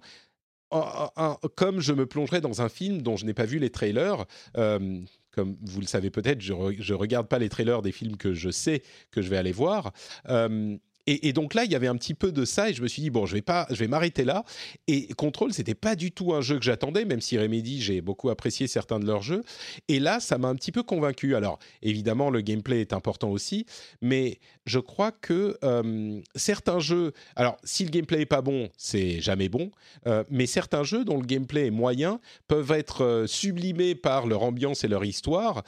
comme 1.55 1.79
je 1.79 1.93
me 1.93 2.05
plongerais 2.05 2.41
dans 2.41 2.61
un 2.61 2.69
film 2.69 3.01
dont 3.01 3.17
je 3.17 3.25
n'ai 3.25 3.33
pas 3.33 3.45
vu 3.45 3.59
les 3.59 3.69
trailers. 3.69 4.25
Euh, 4.57 5.01
comme 5.31 5.57
vous 5.61 5.79
le 5.79 5.87
savez 5.87 6.09
peut-être, 6.09 6.41
je 6.41 6.53
ne 6.53 6.93
regarde 6.93 7.27
pas 7.27 7.39
les 7.39 7.49
trailers 7.49 7.81
des 7.81 7.91
films 7.91 8.17
que 8.17 8.33
je 8.33 8.49
sais 8.49 8.81
que 9.11 9.21
je 9.21 9.29
vais 9.29 9.37
aller 9.37 9.51
voir. 9.51 9.93
Euh, 10.27 10.77
et, 11.09 11.33
donc 11.33 11.53
là, 11.53 11.65
il 11.65 11.71
y 11.71 11.75
avait 11.75 11.87
un 11.87 11.95
petit 11.95 12.13
peu 12.13 12.31
de 12.31 12.45
ça, 12.45 12.69
et 12.69 12.73
je 12.73 12.81
me 12.81 12.87
suis 12.87 13.01
dit 13.01 13.09
bon, 13.09 13.25
je 13.25 13.33
vais 13.33 13.41
pas, 13.41 13.65
je 13.69 13.75
vais 13.75 13.87
m'arrêter 13.87 14.23
là. 14.23 14.43
Et 14.87 15.07
Control, 15.15 15.53
c'était 15.53 15.75
pas 15.75 15.95
du 15.95 16.11
tout 16.11 16.33
un 16.33 16.41
jeu 16.41 16.57
que 16.57 16.63
j'attendais, 16.63 17.05
même 17.05 17.21
si 17.21 17.37
Remedy, 17.37 17.81
j'ai 17.81 18.01
beaucoup 18.01 18.29
apprécié 18.29 18.67
certains 18.67 18.99
de 18.99 19.05
leurs 19.05 19.21
jeux. 19.21 19.43
Et 19.87 19.99
là, 19.99 20.19
ça 20.19 20.37
m'a 20.37 20.47
un 20.47 20.55
petit 20.55 20.71
peu 20.71 20.83
convaincu. 20.83 21.35
Alors, 21.35 21.59
évidemment, 21.81 22.29
le 22.29 22.41
gameplay 22.41 22.81
est 22.81 22.93
important 22.93 23.29
aussi, 23.29 23.65
mais 24.01 24.39
je 24.65 24.79
crois 24.79 25.11
que 25.11 25.57
euh, 25.63 26.21
certains 26.35 26.79
jeux, 26.79 27.13
alors 27.35 27.57
si 27.63 27.83
le 27.83 27.89
gameplay 27.89 28.21
est 28.21 28.25
pas 28.27 28.41
bon, 28.41 28.69
c'est 28.77 29.19
jamais 29.19 29.49
bon, 29.49 29.71
euh, 30.05 30.23
mais 30.29 30.45
certains 30.45 30.83
jeux 30.83 31.03
dont 31.03 31.17
le 31.17 31.25
gameplay 31.25 31.67
est 31.67 31.71
moyen 31.71 32.19
peuvent 32.47 32.71
être 32.71 33.03
euh, 33.03 33.27
sublimés 33.27 33.95
par 33.95 34.27
leur 34.27 34.43
ambiance 34.43 34.83
et 34.83 34.87
leur 34.87 35.03
histoire 35.05 35.63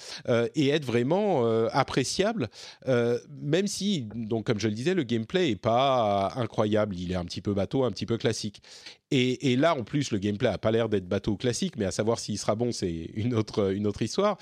et 0.55 0.69
être 0.69 0.85
vraiment 0.85 1.45
appréciables, 1.71 2.49
même 2.87 3.67
si, 3.67 4.07
donc 4.13 4.45
comme 4.45 4.59
je 4.59 4.67
le 4.67 4.73
disais, 4.73 4.93
le 4.93 5.03
gameplay 5.03 5.30
est 5.39 5.55
pas 5.55 6.33
incroyable, 6.35 6.95
il 6.95 7.11
est 7.11 7.15
un 7.15 7.25
petit 7.25 7.41
peu 7.41 7.53
bateau, 7.53 7.83
un 7.83 7.91
petit 7.91 8.05
peu 8.05 8.17
classique. 8.17 8.61
Et, 9.09 9.51
et 9.51 9.55
là, 9.55 9.75
en 9.75 9.83
plus, 9.83 10.11
le 10.11 10.19
gameplay 10.19 10.49
a 10.49 10.57
pas 10.57 10.71
l'air 10.71 10.89
d'être 10.89 11.07
bateau 11.07 11.35
classique, 11.35 11.77
mais 11.77 11.85
à 11.85 11.91
savoir 11.91 12.19
s'il 12.19 12.37
sera 12.37 12.55
bon, 12.55 12.71
c'est 12.71 13.09
une 13.13 13.33
autre, 13.33 13.73
une 13.73 13.87
autre 13.87 14.01
histoire. 14.01 14.37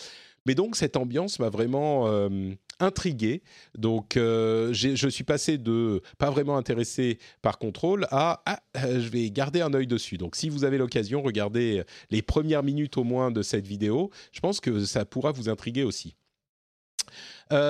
Mais 0.46 0.56
donc 0.56 0.76
cette 0.76 0.98
ambiance 0.98 1.40
m'a 1.40 1.50
vraiment 1.50 2.08
euh, 2.08 2.52
intrigué. 2.80 3.44
Donc 3.78 4.18
euh, 4.18 4.74
je 4.74 5.08
suis 5.08 5.24
passé 5.24 5.58
de 5.58 6.02
pas 6.18 6.30
vraiment 6.30 6.58
intéressé 6.58 7.20
par 7.42 7.60
contrôle 7.60 8.08
à 8.12 8.42
ah, 8.46 8.60
euh, 8.78 9.00
je 9.00 9.10
vais 9.10 9.30
garder 9.30 9.62
un 9.62 9.74
œil 9.74 9.88
dessus. 9.88 10.18
Donc 10.18 10.36
si 10.36 10.50
vous 10.50 10.64
avez 10.64 10.78
l'occasion, 10.78 11.22
regardez 11.22 11.84
les 12.10 12.22
premières 12.22 12.64
minutes 12.64 12.98
au 12.98 13.04
moins 13.04 13.32
de 13.32 13.42
cette 13.42 13.68
vidéo. 13.68 14.10
Je 14.32 14.40
pense 14.40 14.60
que 14.60 14.86
ça 14.86 15.06
pourra 15.06 15.32
vous 15.32 15.50
intriguer 15.50 15.84
aussi. 15.84 16.16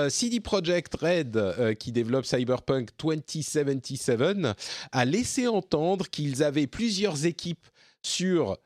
CD 0.09 0.39
Projekt 0.39 0.95
Red, 0.95 1.75
qui 1.79 1.91
développe 1.91 2.25
Cyberpunk 2.25 2.89
2077, 2.99 4.19
a 4.91 5.05
laissé 5.05 5.47
entendre 5.47 6.07
qu'ils 6.09 6.43
avaient 6.43 6.67
plusieurs 6.67 7.25
équipes 7.25 7.65
sur 8.01 8.57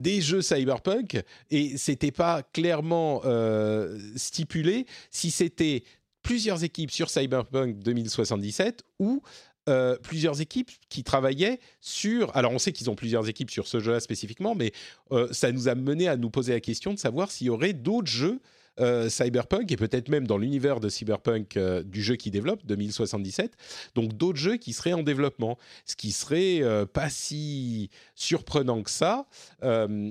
des 0.00 0.20
jeux 0.20 0.42
cyberpunk 0.42 1.22
et 1.50 1.76
c'était 1.76 2.10
pas 2.10 2.42
clairement 2.42 3.22
euh, 3.24 3.98
stipulé 4.16 4.86
si 5.10 5.30
c'était 5.30 5.84
plusieurs 6.22 6.64
équipes 6.64 6.90
sur 6.90 7.08
Cyberpunk 7.08 7.78
2077 7.78 8.82
ou 8.98 9.22
euh, 9.68 9.96
plusieurs 9.96 10.40
équipes 10.40 10.70
qui 10.88 11.02
travaillaient 11.02 11.58
sur. 11.80 12.36
Alors, 12.36 12.52
on 12.52 12.58
sait 12.58 12.72
qu'ils 12.72 12.88
ont 12.88 12.94
plusieurs 12.94 13.28
équipes 13.28 13.50
sur 13.50 13.66
ce 13.66 13.80
jeu-là 13.80 13.98
spécifiquement, 13.98 14.54
mais 14.54 14.72
euh, 15.10 15.28
ça 15.32 15.50
nous 15.50 15.66
a 15.68 15.74
mené 15.74 16.06
à 16.06 16.16
nous 16.16 16.30
poser 16.30 16.52
la 16.52 16.60
question 16.60 16.92
de 16.92 16.98
savoir 16.98 17.30
s'il 17.32 17.48
y 17.48 17.50
aurait 17.50 17.72
d'autres 17.72 18.10
jeux 18.10 18.40
euh, 18.80 19.08
cyberpunk 19.08 19.72
et 19.72 19.76
peut-être 19.76 20.08
même 20.08 20.26
dans 20.26 20.36
l'univers 20.36 20.80
de 20.80 20.88
Cyberpunk 20.88 21.56
euh, 21.56 21.82
du 21.82 22.02
jeu 22.02 22.16
qui 22.16 22.30
développe 22.30 22.60
2077. 22.66 23.56
Donc 23.94 24.12
d'autres 24.12 24.38
jeux 24.38 24.56
qui 24.56 24.72
seraient 24.72 24.92
en 24.92 25.02
développement, 25.02 25.56
ce 25.86 25.96
qui 25.96 26.12
serait 26.12 26.62
euh, 26.62 26.84
pas 26.84 27.08
si 27.08 27.90
surprenant 28.14 28.82
que 28.82 28.90
ça, 28.90 29.26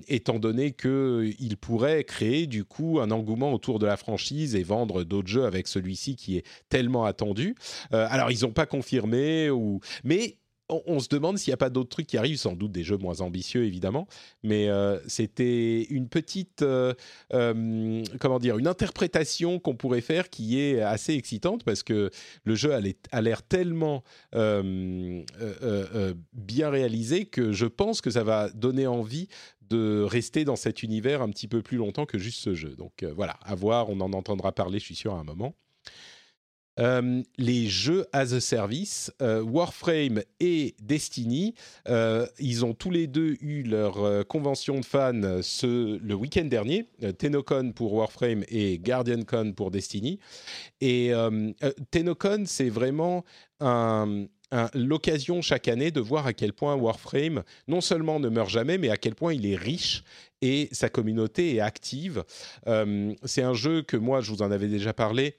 étant 0.07 0.39
donné 0.39 0.71
que 0.71 1.31
il 1.39 1.57
pourrait 1.57 2.03
créer 2.03 2.47
du 2.47 2.65
coup 2.65 2.99
un 2.99 3.11
engouement 3.11 3.53
autour 3.53 3.79
de 3.79 3.85
la 3.85 3.97
franchise 3.97 4.55
et 4.55 4.63
vendre 4.63 5.03
d'autres 5.03 5.27
jeux 5.27 5.45
avec 5.45 5.67
celui-ci 5.67 6.15
qui 6.15 6.37
est 6.37 6.45
tellement 6.69 7.05
attendu. 7.05 7.55
alors 7.91 8.31
ils 8.31 8.41
n'ont 8.41 8.51
pas 8.51 8.65
confirmé 8.65 9.49
ou 9.49 9.79
mais 10.03 10.37
on, 10.69 10.99
se 10.99 11.07
demande 11.09 11.37
s'il 11.37 11.51
n'y 11.51 11.55
a 11.55 11.57
pas 11.57 11.69
d'autres 11.69 11.89
trucs 11.89 12.07
qui 12.07 12.17
arrivent, 12.17 12.37
sans 12.37 12.53
doute 12.53 12.71
des 12.71 12.83
jeux 12.83 12.97
moins 12.97 13.21
ambitieux 13.21 13.65
évidemment, 13.65 14.07
mais 14.43 14.67
euh, 14.69 14.99
c'était 15.07 15.83
une 15.83 16.07
petite, 16.09 16.61
euh, 16.63 16.93
euh, 17.33 18.03
comment 18.19 18.39
dire, 18.39 18.57
une 18.57 18.67
interprétation 18.67 19.59
qu'on 19.59 19.75
pourrait 19.75 20.01
faire 20.01 20.29
qui 20.29 20.59
est 20.59 20.81
assez 20.81 21.13
excitante 21.13 21.63
parce 21.63 21.83
que 21.83 22.09
le 22.43 22.55
jeu 22.55 22.73
a 22.73 23.21
l'air 23.21 23.43
tellement 23.43 24.03
bien 26.33 26.69
réalisé 26.69 27.25
que 27.25 27.51
je 27.51 27.65
pense 27.65 28.01
que 28.01 28.09
ça 28.09 28.23
va 28.23 28.49
donner 28.49 28.87
envie 28.87 29.27
de 29.69 30.03
rester 30.03 30.45
dans 30.45 30.55
cet 30.55 30.83
univers 30.83 31.21
un 31.21 31.29
petit 31.29 31.47
peu 31.47 31.61
plus 31.61 31.77
longtemps 31.77 32.05
que 32.05 32.17
juste 32.17 32.39
ce 32.39 32.53
jeu. 32.53 32.75
Donc 32.75 33.03
voilà, 33.15 33.37
à 33.43 33.55
voir, 33.55 33.89
on 33.89 33.99
en 33.99 34.13
entendra 34.13 34.51
parler, 34.51 34.79
je 34.79 34.85
suis 34.85 34.95
sûr, 34.95 35.13
à 35.13 35.19
un 35.19 35.23
moment. 35.23 35.55
Euh, 36.79 37.21
les 37.37 37.67
jeux 37.67 38.05
as 38.11 38.33
a 38.33 38.39
service, 38.39 39.11
euh, 39.21 39.41
Warframe 39.41 40.21
et 40.39 40.75
Destiny, 40.81 41.55
euh, 41.87 42.25
ils 42.39 42.65
ont 42.65 42.73
tous 42.73 42.91
les 42.91 43.07
deux 43.07 43.35
eu 43.41 43.63
leur 43.63 44.27
convention 44.27 44.79
de 44.79 44.85
fans 44.85 45.41
ce, 45.41 45.97
le 45.97 46.15
week-end 46.15 46.45
dernier, 46.45 46.87
Tenocon 47.17 47.71
pour 47.73 47.93
Warframe 47.93 48.43
et 48.49 48.77
GuardianCon 48.79 49.53
pour 49.53 49.71
Destiny. 49.71 50.19
Et 50.81 51.11
Tenocon, 51.91 52.43
c'est 52.45 52.69
vraiment 52.69 53.23
l'occasion 54.73 55.41
chaque 55.41 55.67
année 55.67 55.91
de 55.91 56.01
voir 56.01 56.27
à 56.27 56.33
quel 56.33 56.53
point 56.53 56.75
Warframe 56.75 57.43
non 57.67 57.81
seulement 57.81 58.19
ne 58.19 58.29
meurt 58.29 58.49
jamais, 58.49 58.77
mais 58.77 58.89
à 58.89 58.97
quel 58.97 59.15
point 59.15 59.33
il 59.33 59.45
est 59.45 59.55
riche 59.55 60.03
et 60.41 60.69
sa 60.71 60.89
communauté 60.89 61.55
est 61.55 61.59
active. 61.59 62.23
c'est 63.23 63.43
un 63.43 63.53
jeu 63.53 63.81
que 63.81 63.97
moi, 63.97 64.21
je 64.21 64.31
vous 64.31 64.41
en 64.41 64.51
avais 64.51 64.67
déjà 64.67 64.93
parlé 64.93 65.37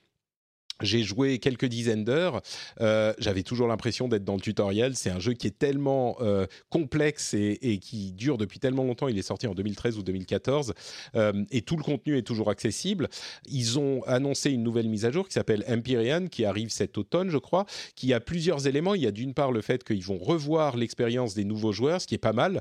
j'ai 0.83 1.03
joué 1.03 1.39
quelques 1.39 1.67
dizaines 1.67 2.05
d'heures. 2.05 2.43
Euh, 2.81 3.15
J'avais 3.19 3.43
toujours 3.43 3.69
l'impression 3.69 4.09
d'être 4.09 4.25
dans 4.25 4.35
le 4.35 4.41
tutoriel. 4.41 4.95
C'est 4.97 5.11
un 5.11 5.19
jeu 5.19 5.33
qui 5.33 5.47
est 5.47 5.59
tellement 5.59 6.17
euh, 6.21 6.47
complexe 6.71 7.35
et, 7.35 7.79
qui 7.79 8.13
dure 8.13 8.39
depuis 8.39 8.59
tellement 8.59 8.85
longtemps. 8.85 9.09
Il 9.09 9.19
est 9.19 9.23
sorti 9.23 9.47
en 9.47 9.55
2013 9.55 9.99
ou 9.99 10.03
2014 10.03 10.75
euh, 11.15 11.45
et 11.51 11.63
tout 11.63 11.77
le 11.77 11.83
contenu 11.83 12.17
est 12.17 12.23
toujours 12.23 12.51
accessible. 12.51 13.09
Ils 13.49 13.79
ont 13.79 14.03
annoncé 14.05 14.51
une 14.51 14.63
nouvelle 14.63 14.89
mise 14.89 15.05
à 15.05 15.11
jour 15.11 15.27
qui 15.27 15.35
s'appelle 15.35 15.65
Empyrean, 15.69 16.27
qui 16.27 16.45
arrive 16.45 16.71
cet 16.71 16.99
automne, 16.99 17.31
je 17.31 17.39
crois, 17.39 17.67
qui 17.95 18.13
a 18.13 18.21
plusieurs 18.21 18.67
éléments. 18.67 18.95
Il 18.95 19.03
y 19.03 19.07
a 19.07 19.13
d'une 19.13 19.35
part 19.35 19.53
le 19.53 19.63
fait 19.63 19.83
qu'ils 19.85 20.05
vont 20.05 20.19
revoir 20.19 20.77
l'expérience 20.77 21.35
des 21.35 21.45
nouveaux 21.45 21.73
joueurs, 21.73 22.01
ce 22.01 22.07
qui 22.07 22.15
est 22.15 22.19
pas 22.19 22.33
mal 22.33 22.61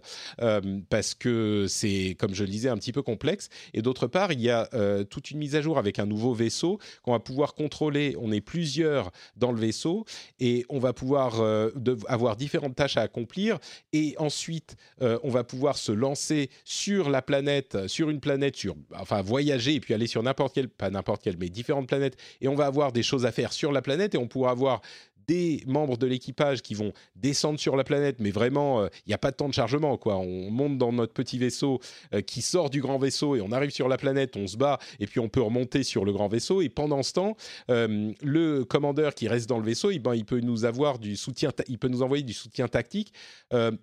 parce 0.89 1.13
que 1.13 1.65
c'est, 1.67 2.15
comme 2.19 2.34
je 2.34 2.43
le 2.43 2.49
disais, 2.49 2.69
un 2.69 2.78
petit 2.78 2.91
peu 2.91 3.01
complexe. 3.01 3.49
Et 3.73 3.82
d'autre 3.82 4.08
part, 4.08 4.32
il 4.32 4.41
y 4.41 4.49
a 4.49 4.69
toute 5.10 5.32
une 5.32 5.39
mise 5.39 5.56
à 5.56 5.62
jour 5.62 5.78
avec 5.78 5.99
un 5.99 6.06
nouveau 6.06 6.34
vaisseau 6.34 6.80
qu'on 7.04 7.12
va 7.12 7.19
pouvoir 7.19 7.54
contrôler 7.54 8.04
on 8.19 8.31
est 8.31 8.41
plusieurs 8.41 9.11
dans 9.35 9.51
le 9.51 9.59
vaisseau 9.59 10.05
et 10.39 10.65
on 10.69 10.79
va 10.79 10.93
pouvoir 10.93 11.41
euh, 11.41 11.71
avoir 12.07 12.35
différentes 12.35 12.75
tâches 12.75 12.97
à 12.97 13.01
accomplir. 13.01 13.57
Et 13.93 14.15
ensuite 14.17 14.75
euh, 15.01 15.17
on 15.23 15.29
va 15.29 15.43
pouvoir 15.43 15.77
se 15.77 15.91
lancer 15.91 16.49
sur 16.63 17.09
la 17.09 17.21
planète, 17.21 17.87
sur 17.87 18.09
une 18.09 18.19
planète, 18.19 18.55
enfin 18.99 19.21
voyager 19.21 19.75
et 19.75 19.79
puis 19.79 19.93
aller 19.93 20.07
sur 20.07 20.23
n'importe 20.23 20.53
quelle, 20.53 20.69
pas 20.69 20.89
n'importe 20.89 21.23
quelle, 21.23 21.37
mais 21.37 21.49
différentes 21.49 21.87
planètes. 21.87 22.17
Et 22.41 22.47
on 22.47 22.55
va 22.55 22.65
avoir 22.65 22.91
des 22.91 23.03
choses 23.03 23.25
à 23.25 23.31
faire 23.31 23.53
sur 23.53 23.71
la 23.71 23.81
planète 23.81 24.15
et 24.15 24.17
on 24.17 24.27
pourra 24.27 24.51
avoir 24.51 24.81
des 25.27 25.63
membres 25.65 25.97
de 25.97 26.07
l'équipage 26.07 26.61
qui 26.61 26.73
vont 26.73 26.93
descendre 27.15 27.59
sur 27.59 27.75
la 27.75 27.83
planète, 27.83 28.17
mais 28.19 28.31
vraiment, 28.31 28.81
euh, 28.81 28.88
il 29.05 29.09
n'y 29.09 29.13
a 29.13 29.17
pas 29.17 29.31
de 29.31 29.35
temps 29.35 29.49
de 29.49 29.53
chargement. 29.53 29.97
Quoi. 29.97 30.17
On 30.17 30.49
monte 30.51 30.77
dans 30.77 30.91
notre 30.91 31.13
petit 31.13 31.38
vaisseau 31.38 31.79
euh, 32.13 32.21
qui 32.21 32.41
sort 32.41 32.69
du 32.69 32.81
grand 32.81 32.97
vaisseau 32.97 33.35
et 33.35 33.41
on 33.41 33.51
arrive 33.51 33.71
sur 33.71 33.88
la 33.88 33.97
planète, 33.97 34.35
on 34.35 34.47
se 34.47 34.57
bat, 34.57 34.79
et 34.99 35.07
puis 35.07 35.19
on 35.19 35.29
peut 35.29 35.41
remonter 35.41 35.83
sur 35.83 36.05
le 36.05 36.13
grand 36.13 36.27
vaisseau. 36.27 36.61
Et 36.61 36.69
pendant 36.69 37.03
ce 37.03 37.13
temps, 37.13 37.38
euh, 37.69 38.11
le 38.21 38.63
commandeur 38.63 39.15
qui 39.15 39.27
reste 39.27 39.49
dans 39.49 39.59
le 39.59 39.65
vaisseau, 39.65 39.91
eh 39.91 39.99
ben, 39.99 40.15
il 40.15 40.25
peut 40.25 40.39
nous 40.39 40.65
avoir 40.65 40.99
du 40.99 41.15
soutien, 41.15 41.51
il 41.67 41.77
peut 41.77 41.88
nous 41.88 42.01
envoyer 42.01 42.23
du 42.23 42.33
soutien 42.33 42.67
tactique 42.67 43.13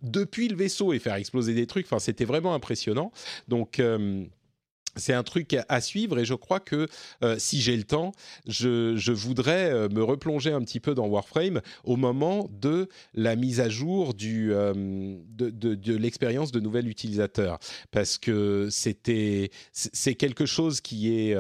depuis 0.03 0.49
le 0.49 0.57
vaisseau 0.57 0.93
et 0.93 0.99
faire 0.99 1.15
exploser 1.15 1.55
des 1.55 1.67
trucs. 1.67 1.87
Enfin, 1.87 1.99
c'était 1.99 2.25
vraiment 2.25 2.55
impressionnant. 2.55 3.13
Donc 3.49 3.81
c'est 4.97 5.13
un 5.13 5.23
truc 5.23 5.57
à 5.69 5.81
suivre 5.81 6.19
et 6.19 6.25
je 6.25 6.35
crois 6.35 6.61
que 6.61 6.87
euh, 7.23 7.37
si 7.39 7.61
j'ai 7.61 7.77
le 7.77 7.85
temps, 7.85 8.13
je, 8.47 9.13
voudrais 9.13 9.73
euh, 9.73 9.89
me 9.89 10.03
replonger 10.03 10.53
un 10.53 10.61
petit 10.63 10.81
peu 10.81 10.95
dans 10.95 11.07
Warframe 11.07 11.61
au 11.85 11.97
moment 11.97 12.49
de 12.61 12.89
la 13.15 13.37
mise 13.37 13.61
à 13.61 13.69
jour 13.69 14.15
euh, 14.23 15.17
de, 15.29 15.97
l'expérience 15.97 16.53
de 16.53 16.61
nouvel 16.61 16.89
utilisateur. 16.89 17.59
Parce 17.91 18.19
que 18.19 18.69
c'était 18.71 19.51
c'est 19.73 20.15
quelque 20.15 20.47
chose 20.47 20.81
qui 20.81 21.13
est 21.13 21.37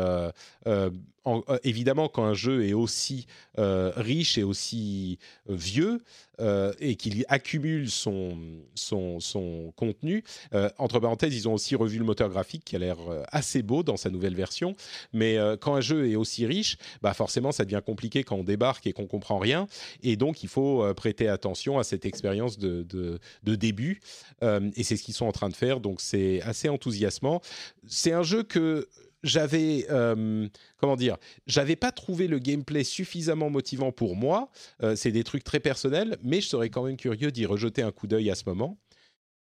évidemment 1.64 2.08
quand 2.08 2.24
un 2.24 2.34
jeu 2.34 2.66
est 2.66 2.72
aussi 2.72 3.26
riche 3.56 4.38
et 4.38 4.42
aussi 4.42 5.18
vieux 5.46 6.00
euh, 6.42 6.72
et 6.80 6.96
qu'il 6.96 7.24
accumule 7.28 7.88
son, 7.88 8.36
son, 8.74 9.72
contenu. 9.76 10.24
Euh, 10.54 10.70
entre 10.78 10.98
parenthèses, 10.98 11.36
ils 11.36 11.48
ont 11.48 11.54
aussi 11.54 11.76
revu 11.76 11.98
le 11.98 12.04
moteur 12.04 12.30
graphique 12.30 12.64
qui 12.64 12.74
a 12.74 12.78
l'air 12.78 12.96
euh, 13.08 13.22
assez 13.28 13.62
beau 13.62 13.82
dans 13.82 13.96
sa 13.96 14.10
nouvelle 14.10 14.34
version. 14.34 14.74
Mais 15.12 15.36
quand 15.60 15.74
un 15.74 15.80
jeu 15.80 16.10
est 16.10 16.16
aussi 16.16 16.46
riche, 16.46 16.78
bah 17.02 17.14
forcément, 17.14 17.52
ça 17.52 17.64
devient 17.64 17.82
compliqué 17.84 18.24
quand 18.24 18.36
on 18.36 18.44
débarque 18.44 18.86
et 18.86 18.92
qu'on 18.92 19.06
comprend 19.06 19.38
rien. 19.38 19.66
Et 20.02 20.16
donc, 20.16 20.42
il 20.42 20.48
faut 20.48 20.84
prêter 20.94 21.28
attention 21.28 21.78
à 21.78 21.84
cette 21.84 22.06
expérience 22.06 22.58
de, 22.58 22.82
de 22.82 23.54
début. 23.54 24.00
et 24.42 24.82
c'est 24.82 24.96
ce 24.96 25.02
qu'ils 25.02 25.14
sont 25.14 25.26
en 25.26 25.32
train 25.32 25.48
de 25.48 25.56
faire. 25.56 25.80
Donc, 25.80 26.00
c'est 26.00 26.40
assez 26.42 26.68
enthousiasmant. 26.68 27.40
C'est 27.86 28.12
un 28.12 28.22
jeu 28.22 28.42
que 28.42 28.88
j'avais 29.22 29.86
euh, 29.90 30.48
comment 30.78 30.96
dire, 30.96 31.16
j'avais 31.46 31.76
pas 31.76 31.92
trouvé 31.92 32.26
le 32.26 32.38
gameplay 32.38 32.84
suffisamment 32.84 33.50
motivant 33.50 33.92
pour 33.92 34.16
moi. 34.16 34.50
Euh, 34.82 34.96
c'est 34.96 35.12
des 35.12 35.24
trucs 35.24 35.44
très 35.44 35.60
personnels, 35.60 36.16
mais 36.22 36.40
je 36.40 36.48
serais 36.48 36.70
quand 36.70 36.84
même 36.84 36.96
curieux 36.96 37.30
d'y 37.30 37.46
rejeter 37.46 37.82
un 37.82 37.92
coup 37.92 38.06
d'œil 38.06 38.30
à 38.30 38.34
ce 38.34 38.44
moment. 38.46 38.78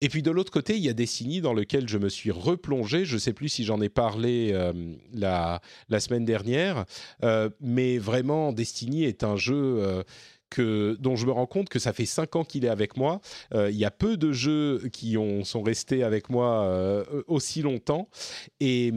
Et 0.02 0.08
puis 0.08 0.22
de 0.22 0.30
l'autre 0.30 0.50
côté, 0.50 0.76
il 0.76 0.82
y 0.82 0.88
a 0.88 0.94
Destiny 0.94 1.42
dans 1.42 1.52
lequel 1.52 1.86
je 1.86 1.98
me 1.98 2.08
suis 2.08 2.30
replongé. 2.30 3.04
Je 3.04 3.18
sais 3.18 3.34
plus 3.34 3.50
si 3.50 3.64
j'en 3.64 3.82
ai 3.82 3.90
parlé 3.90 4.50
euh, 4.54 4.72
la, 5.12 5.60
semaine 5.98 6.24
dernière, 6.24 6.86
mais 7.60 7.98
vraiment, 7.98 8.52
Destiny 8.52 9.04
est 9.04 9.24
un 9.24 9.36
jeu 9.36 10.02
dont 10.58 11.16
je 11.16 11.26
me 11.26 11.32
rends 11.32 11.46
compte 11.46 11.68
que 11.68 11.78
ça 11.78 11.92
fait 11.92 12.06
cinq 12.06 12.36
ans 12.36 12.44
qu'il 12.44 12.64
est 12.64 12.68
avec 12.68 12.96
moi. 12.96 13.20
Euh, 13.54 13.70
il 13.70 13.76
y 13.76 13.84
a 13.84 13.90
peu 13.90 14.16
de 14.16 14.32
jeux 14.32 14.88
qui 14.92 15.16
ont, 15.16 15.44
sont 15.44 15.62
restés 15.62 16.02
avec 16.02 16.30
moi 16.30 16.64
euh, 16.64 17.04
aussi 17.26 17.62
longtemps 17.62 18.08
et, 18.58 18.88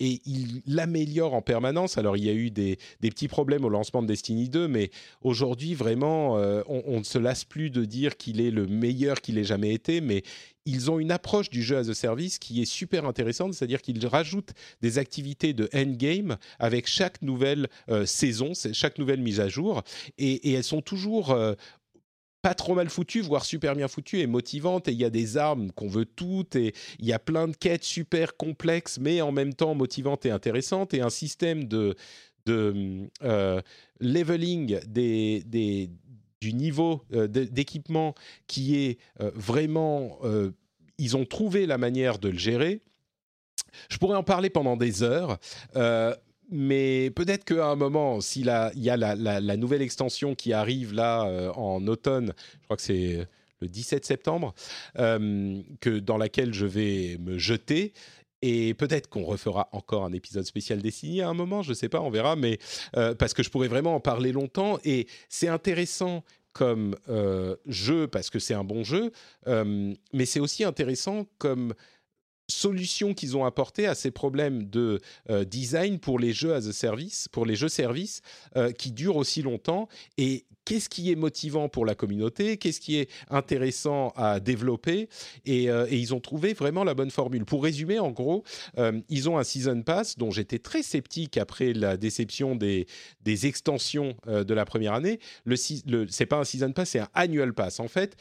et 0.00 0.20
il 0.26 0.62
l'améliore 0.66 1.34
en 1.34 1.42
permanence. 1.42 1.98
Alors 1.98 2.16
il 2.16 2.24
y 2.24 2.30
a 2.30 2.34
eu 2.34 2.50
des, 2.50 2.78
des, 3.00 3.10
petits 3.10 3.28
problèmes 3.28 3.64
au 3.64 3.68
lancement 3.68 4.02
de 4.02 4.06
Destiny 4.06 4.48
2, 4.48 4.68
mais 4.68 4.90
aujourd'hui 5.22 5.74
vraiment 5.74 6.38
euh, 6.38 6.62
on, 6.68 6.82
on, 6.86 6.98
ne 6.98 7.04
se 7.04 7.18
lasse 7.18 7.44
plus 7.44 7.70
de 7.70 7.84
dire 7.84 8.16
qu'il 8.16 8.40
est 8.40 8.50
le 8.50 8.66
meilleur 8.66 9.20
qu'il 9.20 9.38
ait 9.38 9.44
jamais 9.44 9.72
été, 9.72 10.00
mais 10.00 10.22
ils 10.68 10.90
ont 10.90 10.98
une 10.98 11.10
approche 11.10 11.48
du 11.48 11.62
jeu 11.62 11.78
as 11.78 11.88
a 11.88 11.94
service 11.94 12.38
qui 12.38 12.60
est 12.60 12.66
super 12.66 13.06
intéressante, 13.06 13.54
c'est-à-dire 13.54 13.80
qu'ils 13.80 14.06
rajoutent 14.06 14.52
des 14.82 14.98
activités 14.98 15.54
de 15.54 15.68
endgame 15.74 16.36
avec 16.58 16.86
chaque 16.86 17.22
nouvelle 17.22 17.68
euh, 17.88 18.04
saison, 18.04 18.52
chaque 18.72 18.98
nouvelle 18.98 19.20
mise 19.20 19.40
à 19.40 19.48
jour, 19.48 19.82
et, 20.18 20.52
elles 20.52 20.64
sont 20.64 20.82
toujours 20.82 21.30
euh, 21.30 21.54
pas 22.42 22.54
trop 22.54 22.74
mal 22.74 22.90
foutues, 22.90 23.22
voire 23.22 23.46
super 23.46 23.74
bien 23.74 23.88
foutues 23.88 24.20
et 24.20 24.26
motivantes. 24.26 24.88
Et 24.88 24.92
il 24.92 24.98
y 24.98 25.04
a 25.04 25.10
des 25.10 25.38
armes 25.38 25.72
qu'on 25.72 25.88
veut 25.88 26.04
toutes, 26.04 26.54
et 26.54 26.74
il 26.98 27.06
y 27.06 27.14
a 27.14 27.18
plein 27.18 27.48
de 27.48 27.56
quêtes 27.56 27.84
super 27.84 28.36
complexes, 28.36 28.98
mais 29.00 29.22
en 29.22 29.32
même 29.32 29.54
temps 29.54 29.74
motivantes 29.74 30.26
et 30.26 30.30
intéressantes, 30.30 30.92
et 30.92 31.00
un 31.00 31.10
système 31.10 31.64
de, 31.64 31.96
euh, 32.50 33.60
leveling 34.00 34.80
des, 34.86 35.42
des 35.46 35.90
du 36.40 36.54
niveau 36.54 37.02
euh, 37.12 37.26
d'équipement 37.26 38.14
qui 38.46 38.76
est 38.76 38.98
euh, 39.20 39.30
vraiment... 39.34 40.18
Euh, 40.24 40.52
ils 40.98 41.16
ont 41.16 41.24
trouvé 41.24 41.66
la 41.66 41.78
manière 41.78 42.18
de 42.18 42.28
le 42.28 42.38
gérer. 42.38 42.80
Je 43.88 43.98
pourrais 43.98 44.16
en 44.16 44.24
parler 44.24 44.50
pendant 44.50 44.76
des 44.76 45.04
heures, 45.04 45.38
mais 46.50 47.10
peut-être 47.10 47.44
qu'à 47.44 47.66
un 47.66 47.76
moment, 47.76 48.20
s'il 48.20 48.46
y 48.46 48.90
a 48.90 48.96
la, 48.96 49.56
nouvelle 49.56 49.82
extension 49.82 50.34
qui 50.34 50.52
arrive 50.52 50.92
là 50.92 51.52
en 51.54 51.86
automne, 51.86 52.32
je 52.60 52.64
crois 52.64 52.76
que 52.76 52.82
c'est 52.82 53.28
le 53.60 53.68
17 53.68 54.04
septembre, 54.04 54.54
que 54.96 55.98
dans 56.00 56.16
laquelle 56.16 56.52
je 56.52 56.66
vais 56.66 57.16
me 57.20 57.38
jeter. 57.38 57.92
Et 58.42 58.74
peut-être 58.74 59.08
qu'on 59.08 59.24
refera 59.24 59.68
encore 59.72 60.04
un 60.04 60.12
épisode 60.12 60.44
spécial 60.44 60.80
dessiné 60.80 61.22
à 61.22 61.28
un 61.28 61.34
moment, 61.34 61.62
je 61.62 61.70
ne 61.70 61.74
sais 61.74 61.88
pas, 61.88 62.00
on 62.00 62.10
verra, 62.10 62.36
mais 62.36 62.58
euh, 62.96 63.14
parce 63.14 63.34
que 63.34 63.42
je 63.42 63.50
pourrais 63.50 63.68
vraiment 63.68 63.94
en 63.94 64.00
parler 64.00 64.32
longtemps. 64.32 64.78
Et 64.84 65.06
c'est 65.28 65.48
intéressant 65.48 66.24
comme 66.52 66.96
euh, 67.08 67.56
jeu 67.66 68.08
parce 68.08 68.30
que 68.30 68.38
c'est 68.38 68.54
un 68.54 68.64
bon 68.64 68.82
jeu, 68.82 69.12
euh, 69.46 69.94
mais 70.12 70.26
c'est 70.26 70.40
aussi 70.40 70.64
intéressant 70.64 71.26
comme 71.38 71.74
solution 72.48 73.14
qu'ils 73.14 73.36
ont 73.36 73.44
apporté 73.44 73.86
à 73.86 73.94
ces 73.94 74.10
problèmes 74.10 74.68
de 74.68 75.00
design 75.46 75.98
pour 75.98 76.18
les 76.18 76.32
jeux 76.32 76.54
as 76.54 76.66
a 76.66 76.72
service, 76.72 77.28
pour 77.28 77.46
les 77.46 77.56
jeux 77.56 77.68
services 77.68 78.22
qui 78.78 78.92
durent 78.92 79.16
aussi 79.16 79.42
longtemps 79.42 79.88
et 80.16 80.46
qu'est-ce 80.68 80.90
qui 80.90 81.10
est 81.10 81.16
motivant 81.16 81.70
pour 81.70 81.86
la 81.86 81.94
communauté, 81.94 82.58
qu'est-ce 82.58 82.80
qui 82.80 82.98
est 82.98 83.08
intéressant 83.30 84.12
à 84.16 84.38
développer, 84.38 85.08
et, 85.46 85.70
euh, 85.70 85.86
ils 85.90 86.12
ont 86.14 86.20
trouvé 86.20 86.52
vraiment 86.52 86.84
la 86.84 86.92
bonne 86.92 87.10
formule. 87.10 87.46
Pour 87.46 87.64
résumer, 87.64 87.98
en 87.98 88.10
gros, 88.10 88.44
euh, 88.76 89.00
ils 89.08 89.30
ont 89.30 89.38
un 89.38 89.44
season 89.44 89.80
pass 89.80 90.18
dont 90.18 90.30
j'étais 90.30 90.58
très 90.58 90.82
sceptique 90.82 91.38
après 91.38 91.72
la 91.72 91.96
déception 91.96 92.54
des, 92.54 92.86
extensions 93.46 94.16
euh, 94.26 94.44
de 94.44 94.52
la 94.52 94.64
première 94.64 94.92
année. 94.92 95.20
Le, 95.44 95.56
le 95.86 96.06
c'est 96.10 96.26
pas 96.26 96.36
un 96.36 96.44
season 96.44 96.72
pass, 96.72 96.90
c'est 96.90 96.98
un 96.98 97.08
annual 97.14 97.54
pass. 97.54 97.80
En 97.80 97.88
fait, 97.88 98.16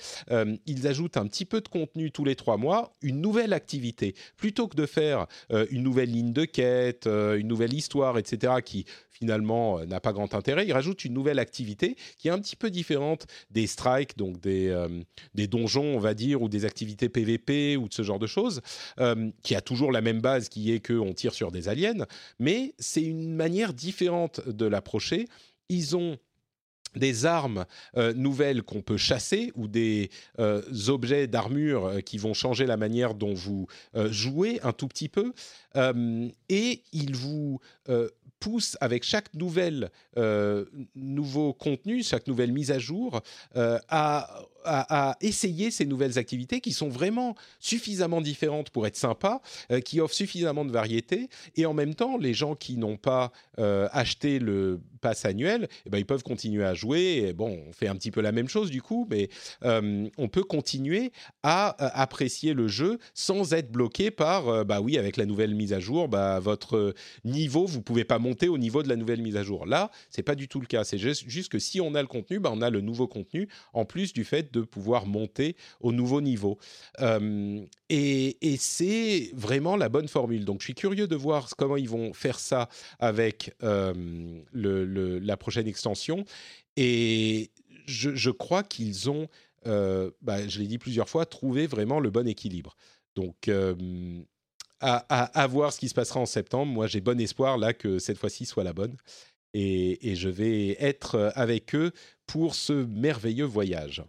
ils 0.66 0.88
ajoutent 0.88 1.18
un 1.18 1.28
petit 1.28 1.46
peu 1.46 1.60
de 1.60 1.68
contenu 1.68 2.12
tous 2.12 2.24
les 2.24 2.36
trois 2.36 2.58
mois, 2.58 2.94
une 3.02 3.20
nouvelle 3.20 3.52
activité, 3.52 4.14
plutôt 4.36 4.68
que 4.68 4.76
de 4.76 4.86
faire 4.86 5.28
une 5.70 5.84
nouvelle 5.84 6.12
ligne 6.12 6.34
de 6.34 6.46
quête, 6.46 7.06
une 7.08 7.48
nouvelle 7.48 7.74
histoire, 7.74 8.18
etc., 8.18 8.54
qui 8.64 8.86
finalement 9.18 9.84
n'a 9.86 10.00
pas 10.00 10.14
grand 10.14 10.34
intérêt. 10.34 10.68
Ils 10.68 10.74
rajoutent 10.74 11.06
une 11.06 11.14
nouvelle 11.14 11.40
activité 11.40 11.96
qui 12.18 12.28
est 12.28 12.32
un 12.32 12.40
petit 12.40 12.56
peu 12.56 12.70
différente 12.70 13.26
des 13.50 13.68
strikes, 13.68 14.18
donc 14.18 14.40
des, 14.40 14.68
euh, 14.68 14.88
des 15.34 15.48
donjons, 15.48 15.96
on 15.96 16.00
va 16.00 16.14
dire, 16.14 16.42
ou 16.42 16.50
des 16.50 16.66
activités 16.66 17.10
PVP 17.10 17.78
ou 17.78 17.88
de 17.88 17.94
ce 17.94 18.04
genre 18.04 18.20
de 18.20 18.28
choses, 18.28 18.62
euh, 19.00 19.30
qui 19.44 19.56
a 19.56 19.62
toujours 19.62 19.92
la 19.92 20.02
même 20.02 20.22
base 20.22 20.50
qui 20.50 20.72
est 20.72 20.86
qu'on 20.86 21.14
tire 21.14 21.34
sur 21.34 21.52
des 21.52 21.68
aliens, 21.70 22.06
mais 22.40 22.74
c'est 22.78 23.04
une 23.04 23.34
manière 23.34 23.74
différente 23.74 24.48
de 24.48 24.66
l'approcher. 24.66 25.28
Ils 25.70 25.98
ont 25.98 26.18
des 26.98 27.26
armes 27.26 27.66
euh, 27.98 28.14
nouvelles 28.14 28.64
qu'on 28.64 28.82
peut 28.82 28.98
chasser 28.98 29.52
ou 29.56 29.68
des 29.68 30.10
euh, 30.40 30.62
objets 30.88 31.28
d'armure 31.28 31.86
euh, 31.86 32.00
qui 32.00 32.18
vont 32.18 32.34
changer 32.34 32.66
la 32.66 32.78
manière 32.78 33.14
dont 33.14 33.34
vous 33.34 33.68
jouez 34.10 34.60
un 34.64 34.74
tout 34.74 34.88
petit 34.88 35.10
peu. 35.10 35.34
et 36.50 36.82
il 36.92 37.16
vous 37.16 37.60
pousse 38.40 38.78
avec 38.82 39.04
chaque 39.04 39.34
nouvelle 39.34 39.92
nouveau 40.96 41.54
contenu, 41.54 42.04
chaque 42.04 42.28
nouvelle 42.28 42.52
mise 42.52 42.72
à 42.72 42.80
jour, 42.80 43.22
à, 43.56 44.42
à, 44.68 45.18
essayer 45.22 45.72
ces 45.72 45.86
nouvelles 45.86 46.18
activités 46.18 46.60
qui 46.62 46.72
sont 46.72 46.90
vraiment 46.90 47.36
suffisamment 47.60 48.22
différentes 48.22 48.70
pour 48.70 48.86
être 48.86 48.96
sympas, 48.98 49.42
qui 49.86 50.02
offrent 50.02 50.14
suffisamment 50.14 50.66
de 50.66 50.72
variété, 50.72 51.30
et 51.56 51.66
en 51.66 51.74
même 51.74 51.96
temps, 51.96 52.18
les 52.18 52.34
gens 52.34 52.56
qui 52.56 52.78
n'ont 52.78 52.98
pas 52.98 53.32
acheté 53.58 54.40
le 54.40 54.80
pass 54.98 55.26
annuel, 55.26 55.68
eh 55.86 55.90
ben, 55.90 55.98
ils 55.98 56.06
peuvent 56.06 56.24
continuer 56.24 56.66
à 56.66 56.74
jouer. 56.74 57.34
bon, 57.34 57.60
on 57.68 57.74
fait 57.74 57.88
un 57.88 57.96
petit 57.96 58.12
peu 58.12 58.22
la 58.22 58.32
même 58.32 58.48
chose 58.48 58.70
du 58.70 58.82
coup, 58.82 59.08
mais 59.10 59.30
euh, 59.64 60.08
on 60.18 60.28
peut 60.28 60.44
continuer 60.44 61.12
à 61.44 61.82
euh, 61.84 61.90
apprécier 61.94 62.54
le 62.54 62.68
jeu 62.68 63.00
sans 63.14 63.54
être 63.54 63.72
bloqué 63.72 64.12
par, 64.12 64.48
euh, 64.48 64.64
bah 64.64 64.82
oui, 64.82 64.98
avec 64.98 65.18
la 65.18 65.26
nouvelle 65.26 65.56
mise 65.56 65.74
à 65.74 65.80
jour, 65.80 66.08
bah, 66.08 66.40
votre 66.40 66.94
niveau, 67.24 67.66
vous 67.66 67.82
pouvez 67.82 68.04
pas 68.04 68.20
monter 68.20 68.48
au 68.48 68.58
niveau 68.58 68.84
de 68.84 68.90
la 68.90 68.96
nouvelle 68.96 69.22
mise 69.22 69.38
à 69.38 69.44
jour. 69.44 69.66
Là, 69.66 69.92
c'est 70.10 70.24
pas 70.24 70.36
du 70.36 70.48
tout 70.48 70.60
le 70.60 70.68
cas. 70.68 70.84
C'est 70.84 70.98
juste, 70.98 71.50
que 71.50 71.60
si 71.60 71.80
on 71.80 71.96
a 71.96 72.02
le 72.02 72.08
contenu, 72.08 72.40
bah, 72.40 72.52
on 72.54 72.62
a 72.62 72.70
le 72.70 72.82
nouveau 72.82 73.08
contenu, 73.08 73.48
en 73.74 73.86
plus 73.86 74.14
du 74.14 74.24
fait 74.24 74.54
de 74.54 74.57
pouvoir 74.62 75.06
monter 75.06 75.56
au 75.80 75.92
nouveau 75.92 76.22
niveau. 76.22 76.58
et, 77.00 78.38
et 78.42 78.58
c'est 78.58 79.32
vraiment 79.34 79.76
la 79.76 79.90
bonne 79.90 80.08
formule. 80.08 80.46
Donc, 80.46 80.62
je 80.62 80.66
suis 80.66 80.76
curieux 80.76 81.08
de 81.08 81.16
voir 81.16 81.50
comment 81.58 81.78
ils 81.78 81.90
vont 81.90 82.14
faire 82.14 82.40
ça 82.40 82.70
avec 83.00 83.56
le 83.62 85.20
la 85.20 85.38
prochaine 85.38 85.68
extension. 85.68 86.26
Et 86.76 87.50
je, 87.88 88.30
crois 88.30 88.64
qu'ils 88.64 89.10
ont, 89.10 89.28
euh, 89.66 90.12
bah, 90.22 90.48
je 90.48 90.60
l'ai 90.60 90.68
dit 90.68 90.78
plusieurs 90.78 91.10
fois, 91.10 91.26
trouvé 91.26 91.68
vraiment 91.68 92.00
le 92.00 92.10
bon 92.10 92.28
équilibre. 92.28 92.76
Donc, 93.16 93.48
euh, 93.48 93.76
à, 94.80 95.48
voir 95.48 95.74
ce 95.74 95.80
qui 95.80 95.90
se 95.90 95.96
passera 95.96 96.20
en 96.20 96.26
septembre. 96.26 96.72
Moi, 96.72 96.88
j'ai 96.88 97.02
bon 97.02 97.20
espoir 97.20 97.58
là 97.58 97.74
que 97.74 97.98
cette 97.98 98.18
fois-ci 98.18 98.46
soit 98.46 98.64
la 98.64 98.74
bonne. 98.74 98.96
et, 99.54 100.16
je 100.16 100.30
vais 100.30 100.78
être 100.80 101.32
avec 101.36 101.74
eux 101.74 101.92
pour 102.28 102.54
ce 102.54 102.74
merveilleux 102.74 103.46
voyage. 103.46 104.04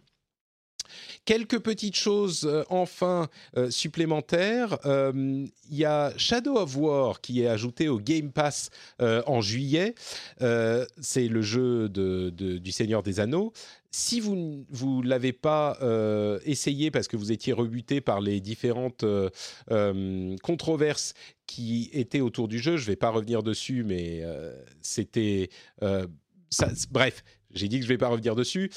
Quelques 1.25 1.59
petites 1.59 1.95
choses 1.95 2.45
euh, 2.45 2.63
enfin 2.69 3.29
euh, 3.57 3.69
supplémentaires. 3.69 4.77
Euh, 4.85 5.45
il 5.69 5.77
y 5.77 5.85
a 5.85 6.13
Shadow 6.17 6.57
of 6.57 6.75
War 6.75 7.21
qui 7.21 7.41
est 7.43 7.47
ajouté 7.47 7.87
au 7.87 7.99
Game 7.99 8.31
Pass 8.31 8.69
en 8.99 9.41
juillet. 9.41 9.95
C'est 10.39 11.27
le 11.27 11.41
jeu 11.41 11.89
du 11.89 12.71
Seigneur 12.71 13.03
des 13.03 13.19
Anneaux 13.19 13.53
si 13.91 14.19
vous 14.19 14.35
ne 14.35 15.07
l'avez 15.07 15.33
pas 15.33 15.77
essayé 16.45 16.91
parce 16.91 17.07
que 17.07 17.17
vous 17.17 17.31
étiez 17.31 17.53
rebuté 17.53 18.01
par 18.01 18.21
les 18.21 18.39
différentes 18.39 19.05
controverses 20.41 21.13
qui 21.45 21.89
étaient 21.93 22.21
autour 22.21 22.47
du 22.47 22.59
jeu, 22.59 22.77
je 22.77 22.83
ne 22.83 22.87
vais 22.87 22.95
pas 22.95 23.09
revenir 23.09 23.43
dessus, 23.43 23.83
mais 23.83 24.23
c'était... 24.81 25.49
bref, 26.91 27.23
j'ai 27.51 27.67
dit 27.67 27.77
que 27.77 27.85
je 27.85 27.89
ne 27.89 27.93
vais 27.93 27.97
pas 27.97 28.09
revenir 28.09 28.35
dessus 28.35 28.69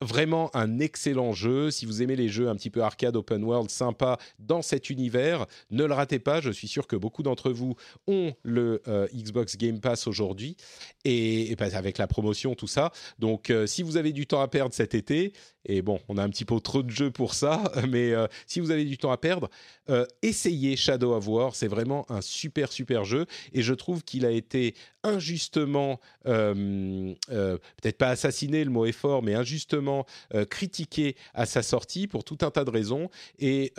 vraiment 0.00 0.54
un 0.54 0.78
excellent 0.78 1.32
jeu. 1.32 1.70
Si 1.70 1.86
vous 1.86 2.02
aimez 2.02 2.16
les 2.16 2.28
jeux 2.28 2.48
un 2.48 2.56
petit 2.56 2.70
peu 2.70 2.82
arcade, 2.82 3.16
open 3.16 3.42
world, 3.44 3.70
sympa 3.70 4.18
dans 4.38 4.62
cet 4.62 4.90
univers, 4.90 5.46
ne 5.70 5.84
le 5.84 5.94
ratez 5.94 6.18
pas. 6.18 6.40
Je 6.40 6.50
suis 6.50 6.68
sûr 6.68 6.86
que 6.86 6.96
beaucoup 6.96 7.22
d'entre 7.22 7.50
vous 7.50 7.74
ont 8.06 8.32
le 8.42 8.82
euh, 8.88 9.08
Xbox 9.14 9.56
Game 9.56 9.80
Pass 9.80 10.06
aujourd'hui 10.06 10.56
et, 11.04 11.54
avec 11.58 11.98
la 11.98 12.06
promotion, 12.06 12.54
tout 12.54 12.66
ça. 12.66 12.92
Donc, 13.18 13.50
euh, 13.50 13.66
si 13.66 13.82
vous 13.82 13.96
avez 13.96 14.12
du 14.12 14.26
temps 14.26 14.40
à 14.40 14.48
perdre 14.48 14.74
cet 14.74 14.94
été, 14.94 15.32
et 15.68 15.82
bon, 15.82 16.00
on 16.08 16.16
a 16.16 16.22
un 16.22 16.30
petit 16.30 16.46
peu 16.46 16.58
trop 16.60 16.82
de 16.82 16.90
jeux 16.90 17.10
pour 17.10 17.34
ça, 17.34 17.62
mais 17.88 18.12
euh, 18.12 18.26
si 18.46 18.58
vous 18.60 18.70
avez 18.70 18.84
du 18.84 18.96
temps 18.96 19.12
à 19.12 19.18
perdre, 19.18 19.50
euh, 19.90 20.06
essayez 20.22 20.76
Shadow 20.76 21.14
of 21.14 21.28
War. 21.28 21.54
C'est 21.54 21.68
vraiment 21.68 22.10
un 22.10 22.22
super, 22.22 22.72
super 22.72 23.04
jeu. 23.04 23.26
Et 23.52 23.62
je 23.62 23.74
trouve 23.74 24.02
qu'il 24.02 24.24
a 24.24 24.30
été 24.30 24.74
injustement, 25.04 26.00
euh, 26.26 27.14
peut-être 27.28 27.98
pas 27.98 28.08
assassiné, 28.08 28.64
le 28.64 28.70
mot 28.70 28.86
est 28.86 28.92
fort, 28.92 29.22
mais 29.22 29.34
injustement 29.34 30.06
critiqué 30.50 31.16
à 31.34 31.46
sa 31.46 31.62
sortie 31.62 32.06
pour 32.06 32.24
tout 32.24 32.38
un 32.40 32.50
tas 32.50 32.64
de 32.64 32.70
raisons. 32.70 33.08
Et 33.38 33.72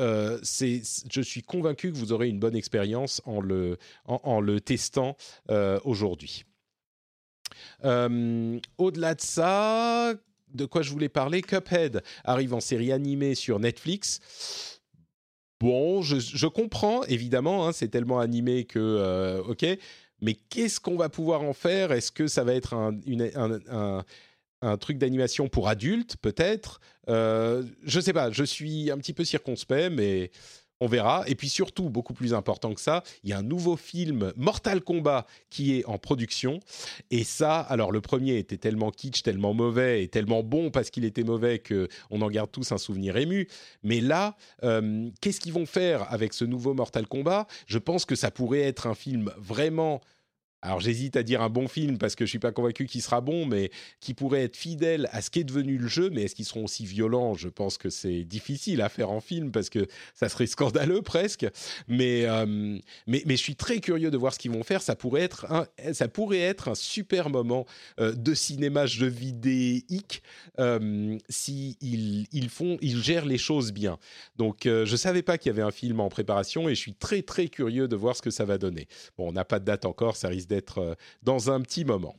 c'est, 0.43 0.81
je 1.11 1.21
suis 1.21 1.41
convaincu 1.41 1.91
que 1.91 1.97
vous 1.97 2.13
aurez 2.13 2.29
une 2.29 2.39
bonne 2.39 2.55
expérience 2.55 3.21
en 3.25 3.41
le, 3.41 3.77
en 4.05 4.39
le 4.39 4.61
testant 4.61 5.17
aujourd'hui. 5.83 6.45
Au-delà 7.83 9.15
de 9.15 9.21
ça, 9.21 10.13
de 10.53 10.65
quoi 10.65 10.81
je 10.81 10.91
voulais 10.91 11.09
parler, 11.09 11.41
Cuphead 11.41 12.03
arrive 12.23 12.53
en 12.53 12.59
série 12.59 12.91
animée 12.91 13.35
sur 13.35 13.59
Netflix. 13.59 14.79
Bon, 15.59 16.01
je, 16.01 16.47
comprends, 16.47 17.03
évidemment, 17.03 17.67
hein, 17.67 17.73
c'est 17.73 17.89
tellement 17.89 18.19
animé 18.19 18.63
que, 18.63 18.79
euh, 18.79 19.43
ok, 19.43 19.65
mais 20.21 20.33
qu'est-ce 20.33 20.79
qu'on 20.79 20.95
va 20.95 21.09
pouvoir 21.09 21.41
en 21.41 21.53
faire? 21.53 21.91
Est-ce 21.91 22.11
que 22.11 22.27
ça 22.27 22.45
va 22.45 22.53
être 22.53 22.73
un, 22.73 24.03
truc 24.77 24.97
d'animation 24.97 25.49
pour 25.49 25.67
adultes, 25.67 26.15
peut-être? 26.21 26.79
Euh, 27.09 27.63
Je 27.83 27.99
sais 27.99 28.13
pas, 28.13 28.31
je 28.31 28.43
suis 28.45 28.89
un 28.89 28.97
petit 28.97 29.13
peu 29.13 29.25
circonspect, 29.25 29.91
mais 29.91 30.31
on 30.79 30.87
verra. 30.87 31.23
Et 31.27 31.35
puis 31.35 31.49
surtout, 31.49 31.89
beaucoup 31.89 32.13
plus 32.13 32.33
important 32.33 32.73
que 32.73 32.81
ça, 32.81 33.03
il 33.23 33.29
y 33.29 33.33
a 33.33 33.37
un 33.37 33.43
nouveau 33.43 33.75
film 33.75 34.33
Mortal 34.35 34.81
Kombat 34.81 35.25
qui 35.49 35.77
est 35.77 35.85
en 35.85 35.97
production. 35.97 36.59
Et 37.11 37.23
ça, 37.23 37.59
alors 37.59 37.91
le 37.91 38.01
premier 38.01 38.37
était 38.37 38.57
tellement 38.57 38.91
kitsch, 38.91 39.23
tellement 39.23 39.53
mauvais 39.53 40.03
et 40.03 40.07
tellement 40.07 40.43
bon 40.43 40.71
parce 40.71 40.89
qu'il 40.89 41.05
était 41.05 41.23
mauvais 41.23 41.59
que 41.59 41.87
on 42.09 42.21
en 42.21 42.29
garde 42.29 42.51
tous 42.51 42.71
un 42.71 42.77
souvenir 42.77 43.17
ému. 43.17 43.47
Mais 43.83 44.01
là, 44.01 44.35
euh, 44.63 45.09
qu'est-ce 45.21 45.39
qu'ils 45.39 45.53
vont 45.53 45.65
faire 45.65 46.11
avec 46.11 46.33
ce 46.33 46.45
nouveau 46.45 46.73
Mortal 46.73 47.07
Kombat? 47.07 47.47
Je 47.67 47.77
pense 47.77 48.05
que 48.05 48.15
ça 48.15 48.31
pourrait 48.31 48.61
être 48.61 48.87
un 48.87 48.95
film 48.95 49.31
vraiment 49.37 50.01
alors 50.61 50.79
j'hésite 50.79 51.15
à 51.15 51.23
dire 51.23 51.41
un 51.41 51.49
bon 51.49 51.67
film 51.67 51.97
parce 51.97 52.15
que 52.15 52.25
je 52.25 52.29
suis 52.29 52.39
pas 52.39 52.51
convaincu 52.51 52.85
qu'il 52.85 53.01
sera 53.01 53.21
bon, 53.21 53.45
mais 53.45 53.71
qui 53.99 54.13
pourrait 54.13 54.43
être 54.43 54.57
fidèle 54.57 55.09
à 55.11 55.21
ce 55.21 55.29
qu'est 55.29 55.43
devenu 55.43 55.77
le 55.77 55.87
jeu. 55.87 56.09
Mais 56.09 56.23
est-ce 56.23 56.35
qu'ils 56.35 56.45
seront 56.45 56.65
aussi 56.65 56.85
violents? 56.85 57.33
Je 57.35 57.47
pense 57.47 57.77
que 57.77 57.89
c'est 57.89 58.23
difficile 58.23 58.81
à 58.81 58.89
faire 58.89 59.09
en 59.09 59.21
film 59.21 59.51
parce 59.51 59.69
que 59.69 59.87
ça 60.13 60.27
serait 60.27 60.47
scandaleux 60.47 61.01
presque. 61.01 61.47
Mais 61.87 62.25
euh, 62.25 62.77
mais, 63.07 63.23
mais 63.25 63.37
je 63.37 63.41
suis 63.41 63.55
très 63.55 63.79
curieux 63.79 64.11
de 64.11 64.17
voir 64.17 64.33
ce 64.33 64.39
qu'ils 64.39 64.51
vont 64.51 64.63
faire. 64.63 64.81
Ça 64.81 64.95
pourrait 64.95 65.21
être 65.21 65.51
un 65.51 65.65
ça 65.93 66.07
pourrait 66.07 66.39
être 66.39 66.67
un 66.67 66.75
super 66.75 67.29
moment 67.29 67.65
euh, 67.99 68.13
de 68.13 68.33
cinéma 68.33 68.85
jeu 68.85 69.07
vidéique 69.07 70.23
euh, 70.59 71.17
si 71.29 71.77
ils, 71.81 72.49
font 72.49 72.77
ils 72.81 73.01
gèrent 73.01 73.25
les 73.25 73.37
choses 73.37 73.71
bien. 73.71 73.97
Donc 74.37 74.65
euh, 74.65 74.85
je 74.85 74.95
savais 74.95 75.21
pas 75.21 75.37
qu'il 75.37 75.49
y 75.49 75.53
avait 75.53 75.61
un 75.61 75.71
film 75.71 75.99
en 75.99 76.09
préparation 76.09 76.67
et 76.67 76.75
je 76.75 76.79
suis 76.79 76.93
très 76.93 77.21
très 77.21 77.47
curieux 77.47 77.87
de 77.87 77.95
voir 77.95 78.15
ce 78.15 78.21
que 78.21 78.31
ça 78.31 78.45
va 78.45 78.57
donner. 78.57 78.87
Bon, 79.17 79.29
on 79.29 79.31
n'a 79.31 79.45
pas 79.45 79.59
de 79.59 79.65
date 79.65 79.85
encore, 79.85 80.15
ça 80.15 80.27
risque 80.27 80.48
d'être 80.49 80.79
euh, 80.79 80.95
dans 81.23 81.51
un 81.51 81.61
petit 81.61 81.85
moment. 81.85 82.15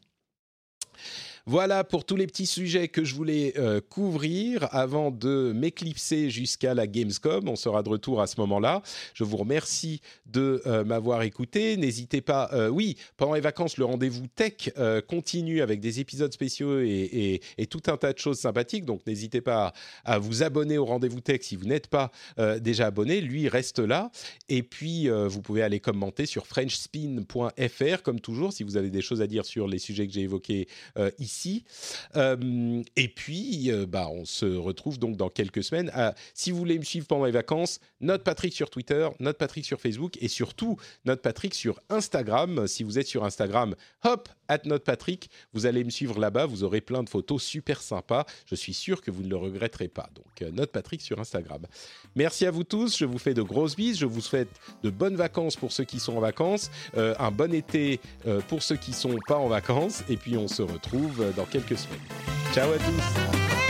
Voilà 1.51 1.83
pour 1.83 2.05
tous 2.05 2.15
les 2.15 2.29
petits 2.29 2.47
sujets 2.47 2.87
que 2.87 3.03
je 3.03 3.13
voulais 3.13 3.55
euh, 3.59 3.81
couvrir 3.81 4.69
avant 4.71 5.11
de 5.11 5.53
m'éclipser 5.53 6.31
jusqu'à 6.31 6.75
la 6.75 6.87
Gamescom. 6.87 7.49
On 7.49 7.57
sera 7.57 7.83
de 7.83 7.89
retour 7.89 8.23
à 8.23 8.29
ce 8.29 8.39
moment-là. 8.39 8.83
Je 9.15 9.25
vous 9.25 9.37
remercie 9.37 10.01
de 10.27 10.63
euh, 10.67 10.85
m'avoir 10.85 11.23
écouté. 11.23 11.77
N'hésitez 11.77 12.21
pas. 12.21 12.51
Euh, 12.53 12.69
oui, 12.69 12.97
pendant 13.17 13.35
les 13.35 13.41
vacances, 13.41 13.79
le 13.79 13.85
rendez-vous 13.85 14.29
tech 14.29 14.71
continue 15.09 15.61
avec 15.61 15.81
des 15.81 15.99
épisodes 15.99 16.33
spéciaux 16.33 16.79
et, 16.83 17.41
tout 17.69 17.83
un 17.89 17.97
tas 17.97 18.13
de 18.13 18.19
choses 18.19 18.39
sympathiques. 18.39 18.85
Donc 18.85 19.05
n'hésitez 19.05 19.41
pas 19.41 19.73
à, 20.05 20.19
vous 20.21 20.45
abonner 20.45 20.79
au 20.79 20.85
rendez-vous 20.85 21.21
tech 21.21 21.41
si 21.43 21.57
vous 21.57 21.67
n'êtes 21.67 21.89
pas 21.89 22.13
déjà 22.61 22.87
abonné. 22.87 23.21
Lui 23.21 23.49
reste 23.49 23.81
là. 23.81 24.13
Et 24.49 24.63
puis 24.63 25.09
vous 25.09 25.43
pouvez 25.43 25.63
aller 25.63 25.81
commenter 25.81 26.27
sur 26.27 26.47
frenchspin.fr 26.47 28.03
comme 28.05 28.21
toujours 28.21 28.53
si 28.53 28.63
vous 28.63 28.77
avez 28.77 28.91
des 28.91 29.03
choses 29.03 29.21
à 29.21 29.27
dire 29.27 29.45
sur 29.45 29.67
les 29.67 29.81
sujets 29.81 30.07
que 30.07 30.13
j'ai 30.13 30.23
évoqués 30.23 30.69
ici 31.19 31.40
Euh, 32.17 32.83
et 32.97 33.09
puis, 33.09 33.71
euh, 33.71 33.87
bah, 33.87 34.09
on 34.11 34.25
se 34.25 34.47
retrouve 34.47 34.99
donc 34.99 35.17
dans 35.17 35.29
quelques 35.29 35.63
semaines. 35.63 35.91
si 36.35 36.51
vous 36.51 36.59
voulez 36.59 36.79
me 36.79 36.85
suivre 36.85 37.07
pendant 37.07 37.25
les 37.25 37.33
vacances, 37.33 37.81
note 38.01 38.25
Patrick 38.25 38.53
sur 38.53 38.71
Twitter, 38.71 39.09
note 39.21 39.39
Patrick 39.39 39.65
sur 39.65 39.81
Facebook 39.81 40.17
et 40.21 40.29
surtout 40.29 40.77
note 41.05 41.23
Patrick 41.23 41.55
sur 41.55 41.81
Instagram. 41.89 42.67
Si 42.67 42.83
vous 42.83 42.99
êtes 42.99 43.07
sur 43.07 43.25
Instagram, 43.25 43.75
hop, 44.05 44.29
at 44.49 44.61
note 44.65 44.85
Patrick, 44.85 45.31
vous 45.53 45.67
allez 45.67 45.85
me 45.85 45.91
suivre 45.91 46.19
là-bas. 46.19 46.47
Vous 46.47 46.65
aurez 46.65 46.81
plein 46.81 47.03
de 47.03 47.09
photos 47.09 47.43
super 47.43 47.81
sympas. 47.81 48.27
Je 48.47 48.55
suis 48.55 48.75
sûr 48.75 49.01
que 49.01 49.11
vous 49.11 49.23
ne 49.23 49.29
le 49.29 49.37
regretterez 49.37 49.89
pas. 49.89 50.09
Donc, 50.15 50.43
euh, 50.43 50.51
note 50.51 50.73
Patrick 50.73 51.01
sur 51.01 51.21
Instagram. 51.21 51.67
Merci 52.17 52.47
à 52.47 52.51
vous 52.51 52.65
tous. 52.65 52.99
Je 52.99 53.05
vous 53.05 53.19
fais 53.19 53.35
de 53.35 53.43
grosses 53.43 53.77
bises. 53.77 53.99
Je 53.99 54.07
vous 54.07 54.21
souhaite 54.21 54.51
de 54.83 54.91
bonnes 54.91 55.17
vacances 55.17 55.57
pour 55.57 55.73
ceux 55.73 55.85
qui 55.85 56.01
sont 56.01 56.17
en 56.17 56.21
vacances, 56.21 56.71
un 56.97 57.31
bon 57.31 57.55
été 57.55 58.01
pour 58.49 58.63
ceux 58.63 58.77
qui 58.77 58.93
sont 58.93 59.17
pas 59.27 59.37
en 59.37 59.49
vacances. 59.49 60.03
Et 60.09 60.17
puis, 60.17 60.37
on 60.37 60.49
se 60.49 60.63
dans 61.37 61.45
quelques 61.45 61.77
semaines. 61.77 61.99
Ciao 62.53 62.71
à 62.73 62.79
tous 62.79 63.70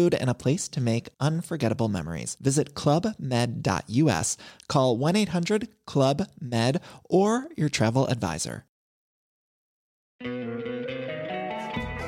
food, 0.01 0.13
and 0.13 0.29
a 0.29 0.33
place 0.33 0.67
to 0.69 0.81
make 0.81 1.09
unforgettable 1.19 1.87
memories. 1.87 2.37
Visit 2.41 2.73
clubmed.us, 2.73 4.37
call 4.67 4.97
1 4.97 5.15
800 5.15 5.67
Club 5.85 6.27
Med, 6.39 6.81
or 7.09 7.47
your 7.55 7.69
travel 7.69 8.07
advisor. 8.07 8.65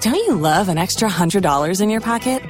Don't 0.01 0.15
you 0.15 0.35
love 0.35 0.69
an 0.69 0.77
extra 0.77 1.09
$100 1.09 1.81
in 1.81 1.89
your 1.89 2.01
pocket? 2.01 2.41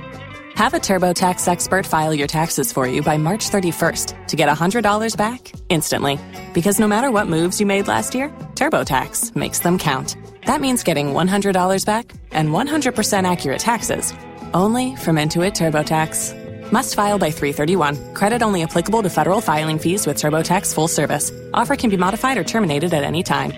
Have 0.56 0.74
a 0.74 0.80
TurboTax 0.80 1.48
expert 1.48 1.86
file 1.86 2.14
your 2.14 2.28
taxes 2.28 2.74
for 2.74 2.88
you 2.88 3.02
by 3.02 3.18
March 3.18 3.50
31st 3.50 4.28
to 4.28 4.36
get 4.36 4.50
$100 4.50 5.18
back 5.18 5.52
instantly. 5.70 6.20
Because 6.54 6.80
no 6.80 6.88
matter 6.88 7.12
what 7.12 7.28
moves 7.28 7.60
you 7.60 7.66
made 7.66 7.88
last 7.88 8.16
year, 8.16 8.30
TurboTax 8.56 9.36
makes 9.36 9.60
them 9.60 9.78
count. 9.78 10.16
That 10.46 10.62
means 10.62 10.84
getting 10.84 11.14
$100 11.14 11.86
back 11.86 12.12
and 12.32 12.50
100% 12.50 13.32
accurate 13.32 13.60
taxes 13.60 14.14
only 14.54 14.96
from 14.96 15.18
Intuit 15.18 15.54
TurboTax. 15.54 16.72
Must 16.72 16.96
file 16.96 17.20
by 17.20 17.30
331. 17.30 18.16
Credit 18.16 18.42
only 18.42 18.64
applicable 18.64 19.04
to 19.04 19.10
federal 19.10 19.42
filing 19.42 19.78
fees 19.78 20.08
with 20.08 20.18
TurboTax 20.18 20.74
full 20.74 20.88
service. 20.88 21.32
Offer 21.54 21.76
can 21.76 21.90
be 21.90 21.98
modified 21.98 22.38
or 22.38 22.44
terminated 22.44 22.94
at 22.94 23.04
any 23.04 23.22
time. 23.22 23.54